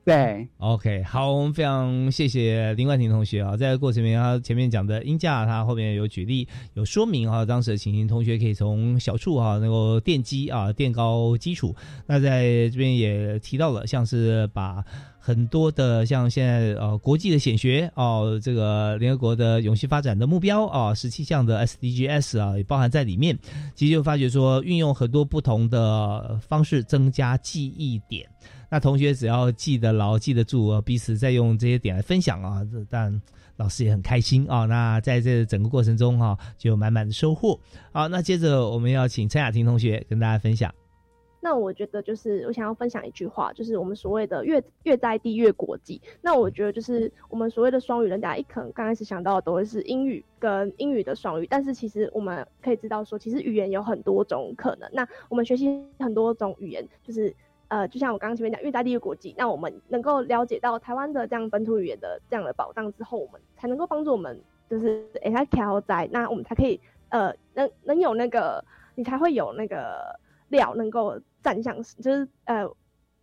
[0.04, 11.72] 对，OK，好，我们非常谢谢林冠廷同学啊，在过程里面他前面讲的音架，他后面有举例有说明啊，当时的情形，同学可以从小处啊能够奠基啊，垫高基础。
[12.04, 14.84] 那在这边也提到了，像是把
[15.20, 23.38] 很多的像现在呃国际的显学哦，这个联合国的永续发展的目标啊，十七项的 SDGs 啊也包含在里面。
[23.76, 28.28] 其实就发觉说，运用很多不同的方式增加记忆点。
[28.72, 33.20] 那同学只要记得牢、记得住，彼此再用这些点来分享啊，这但
[33.58, 34.64] 老师也很开心啊。
[34.64, 37.60] 那在这整个过程中哈，就有满满的收获。
[37.92, 40.74] 好，那接着我们要请陈雅婷同学跟大家分享。
[41.38, 46.00] 那我觉得就是我想要分享一句话，就是我们所谓的越越在地越国际。
[46.22, 54.88] 那我觉得就是我们所谓的双语，人家一可能刚开始想到的都会是英语跟英语的双语，但是其实我们可以知道说，其实语言有很多种可能。
[54.94, 55.68] 那我们学习
[55.98, 57.36] 很多种语言，就是。
[57.72, 68.62] 呃，就像我刚刚前面讲，越大地越国际，那我们能够了解到台湾的这样本土语言的这样的保障之后，我们才能够帮助我们，就是哎，它调在，那我们才可以呃，能能有那个，
[68.94, 72.70] 你才会有那个料，能够站向，就是呃，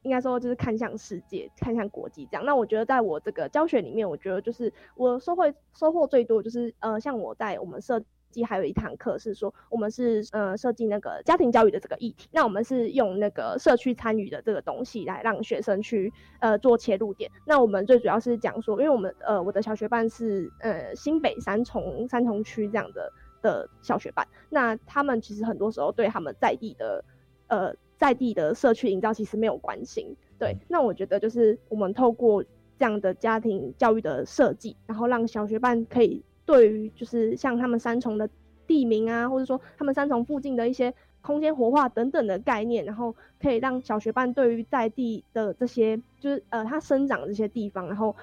[0.02, 2.43] 应该说就是看向世界，看向国际这样。
[2.43, 8.04] 那我觉得在我这个教学里面，我觉得就是我收获收获最多，就是呃，像我在我们设。
[8.47, 17.30] 还有一堂课是说，我们是呃设计那个家庭教育的这个议题，那我们是用那个社区参与的这个东西来让学生去呃做切入点。
[17.45, 23.11] 那我们最主要是讲说，因为我们呃我的小学班是呃新北三重三重区这样的
[23.41, 27.03] 的小学班，那他们其实很多时候对他们在地的
[27.47, 30.15] 呃在地的社区营造其实没有关心。
[30.38, 32.43] 对，那我觉得就是我们透过
[32.77, 36.23] 这样的家庭教育的设计，然后让小学班可以。
[36.50, 38.28] 对于就是像他们三重的
[38.66, 40.91] 地名啊，或者说他们三重附近的一些
[41.22, 48.16] 空间活化等等的概念，然后可以让小学班对于在地的这些就是呃他生长这些地方，然后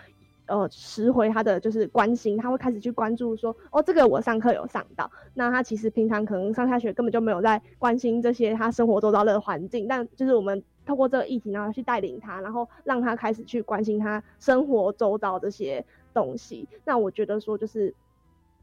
[0.46, 17.94] 呃拾回他的就是关心，他会开始去关注说哦这个我上课有上到，那他其实平常可能上下学根本就没有在关心这些他生活周遭的环境，但就是我们透过这个议题，然后去带领他，然后让他开始去关心他生活周遭这些东西，那我觉得说就是。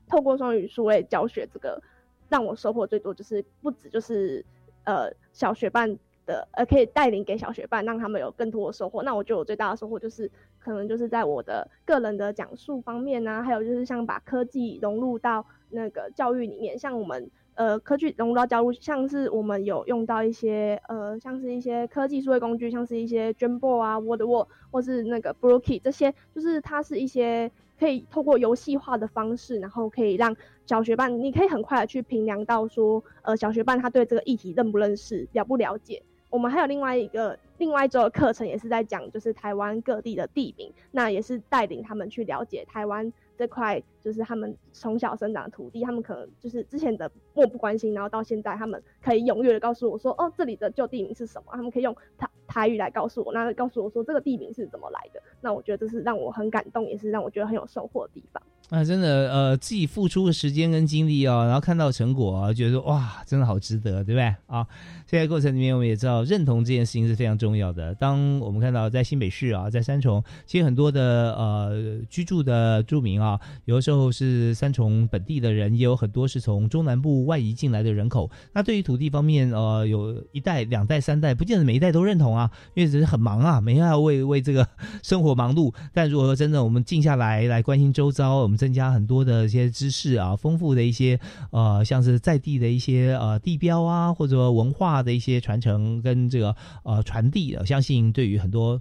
[0.07, 1.81] 透过双语数位教学，这个
[2.29, 4.45] 让我收获最多，就是不止就是
[4.83, 9.03] 呃小学班的，呃，可以带领给小学班，让他们有更多的收获。
[9.03, 10.29] 那我觉得我最大的收获就是，
[10.59, 27.51] 可能就是在我的个人的讲述方面呢，还有就是像把科技融入到那个教育里面，像我们呃科技融入到教育，像是我们有用到一些呃像是一些科技数位工具，像是一些 JAMBO 啊、WordWall 或是那个 Brookie 这些，就是它是一些
[27.83, 30.33] 可以透过游戏化的方式，然后可以让
[30.65, 36.01] 小学班，你可以很快的去评量到说，呃小学班他对这个议题认不认识、了不了解。
[36.29, 51.51] 我们还有另外一个另外一周的课程，也是在讲就是台湾各地的地名，那也是带领他们去了解台湾这块，就是他们从小生长的土地，他们可能就是之前的漠不关心，然后到现在他们可以踊跃的告诉我说，哦，这里的旧地名是什么？
[51.51, 55.19] 他们可以用台台语来告诉我，那告诉我说这个地名是怎么来的？
[55.41, 58.43] 那我觉得这是让我很感动，也是让我觉得很有收获的地方。
[58.69, 64.23] 啊，真的，呃，自己付出的时间跟精力哦，然后看到成果，觉得哇，真的好值得，对不对？
[64.47, 64.65] 啊，
[65.05, 67.93] 现在过程里面，我们也知道认同这件事情是非常重要的。
[67.95, 78.31] 当我们看到在新北市啊，在三重，其实很多的呃居住的住民啊，有的时候是三重本地的人，也有很多是从中南部外移进来的人口。
[78.53, 82.42] 那对于土地方面，呃，有一代、两代、三代，不见得每一代都认同啊，
[82.73, 84.67] 因为只是很忙啊，每天要为为这个
[85.03, 85.73] 生活忙碌。
[85.93, 91.19] 但如果说真的我们静下来来关心周遭，我们增加很多的一些知识啊，丰富的一些
[91.51, 98.79] 呃，像是在地的一些呃地标啊，或者文化的一些传承跟这个呃传递，的相信对于很多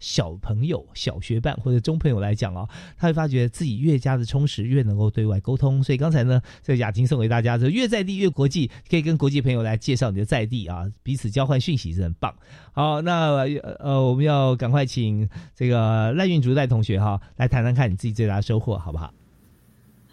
[0.00, 5.84] 小朋友、小学伴或者中朋友来讲哦，他会发觉自己越加的充实，越能够对外沟通。
[5.84, 12.34] 所以刚才呢，这雅婷送给大家，这越在地越国际，可以跟国际朋友来介绍你的在地啊，彼此交换讯息是很棒。
[12.72, 13.44] 好，那
[13.78, 19.12] 呃，我们要赶快请这个赖运竹赖同学哈，来谈谈看你自己最大的收获，好不好？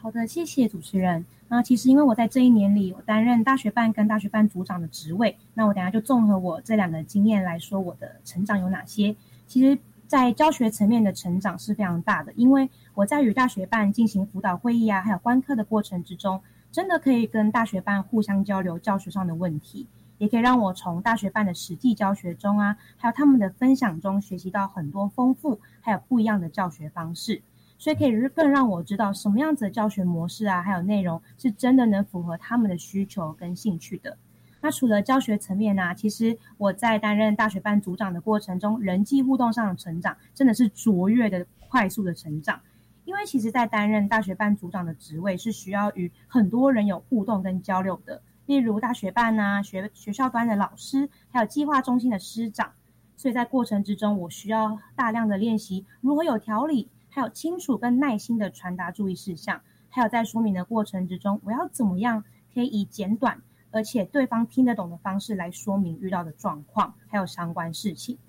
[0.07, 1.25] 好的，谢谢主持人。
[1.49, 9.13] 那其实因为我在这一年里，我担任大学办跟大学办组长的职位，那我等下就综合我这两个经验来说，我的成长有哪些？
[9.47, 9.77] 其实，
[10.07, 16.41] 在教学层面的成长是非常大的，因为我在与大学办进行辅导会议啊，还有观课的过程之中，
[16.71, 19.87] 真的可以跟大学办互相交流教学上的问题，
[20.19, 27.41] 也可以让我从大学办的实际教学中啊，还有他们的分享中学习到很多丰富还有不一样的教学方式。
[27.77, 34.17] 所以可以更让我知道什么样子的教学模式啊，还有内容是真的能符合他们的需求跟兴趣的。
[34.59, 42.59] 那除了教学层面呢，其实我在担任大学班组长的过程中，人际互动上的成长真的是卓越的、快速的成长。
[43.05, 52.71] 因为其实，在担任大学班组长的职位是需要与很多人有互动跟交流的，例如大学办啊、学学校端的老师，还有计划中心的师长。
[53.15, 56.89] 所以在过程之中，我需要大量的练习如何有条理。
[57.17, 59.59] 还有清楚跟耐心的传达注意事项，
[59.89, 63.41] 还有在说明的过程之中，我要怎么样可以以简短
[63.71, 68.19] 而且对方听得懂的方式来说明遇到的状况，还有相关事情。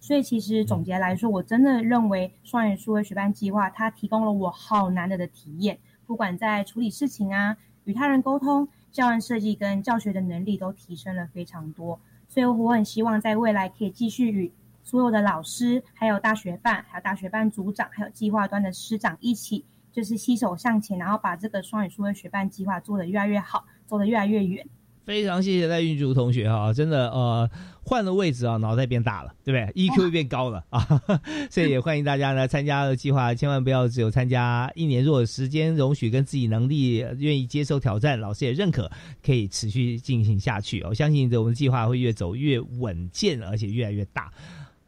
[0.00, 12.00] 所以其实总结来说，我真的认为双语数位学班计划它提供了我好难得的体验，不管在处理事情啊、与他人沟通、教案设计跟教学的能力都提升了非常多。
[12.26, 14.50] 所以我很希望在未来可以继续与。
[14.88, 19.62] 所有的老师，还有大学办，还有大学班组长，还有计划端的师长一起，
[19.92, 24.66] 就是携手向前，然后把这个双语数位学办计划做得越来越好，走得越来越远。
[25.04, 27.50] 非常谢谢赖运竹同学哈，真的呃
[27.82, 30.80] 换了位置啊，脑袋变大了，对不对？EQ 变高了啊，
[31.50, 38.90] 所以也欢迎大家呢参加的计划，千万不要只有参加一年，如果时间容许跟自己能力愿意接受挑战，老师也认可，
[39.22, 40.82] 可以持续进行下去。
[40.84, 44.32] 我相信我们计划会越走越稳健，而且越来越大。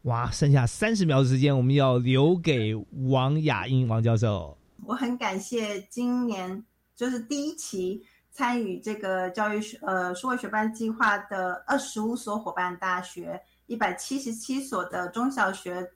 [0.05, 2.74] 哇，剩下三十秒的时间，我们要留给
[3.09, 4.57] 王雅英王教授。
[4.86, 6.64] 我很感谢今年
[6.96, 15.86] 就是第一期参与这个教育学呃数位学班计划的二十五所伙伴大学，一百七十七所的中小学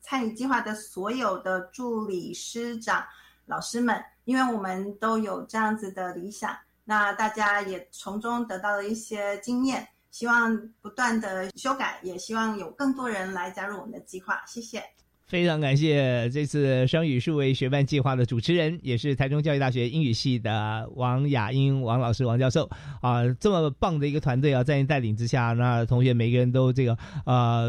[0.00, 3.04] 参与计划的所有的助理师长
[3.44, 9.86] 老师们，因为我们都有这样子的理想，那大家也从中得到了一些经验。
[10.10, 14.42] 希望不断的修改，也希望有更多人来加入我们的计划。
[14.46, 14.82] 谢谢，
[15.26, 22.68] 非常感谢这次双语数位学伴计划的主持人，也是台中教育大学英语系的王雅英王老师王教授
[23.00, 27.66] 啊，这么棒的一个团队啊，在您带领之下，那同学每个人都这个啊。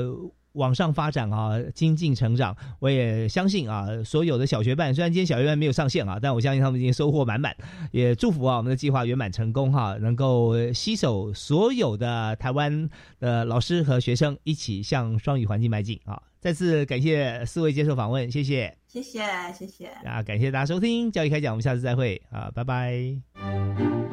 [0.54, 2.56] 往上发展啊，精进成长。
[2.80, 7.56] 我也相信啊，所有的小学办，虽然今天小学办没有上线啊，但我相信他们已经收获满满。
[7.92, 12.90] 也祝福啊，我们的计划圆满成功哈，能够携手所有的台湾
[13.20, 16.22] 的老师和学生一起向双语环境迈进啊！
[16.40, 19.22] 再次感谢四位接受访问，谢谢，谢谢，
[19.54, 20.24] 谢谢啊！
[20.24, 24.11] 感谢大家收听教育开讲，我们下次再会啊，拜拜。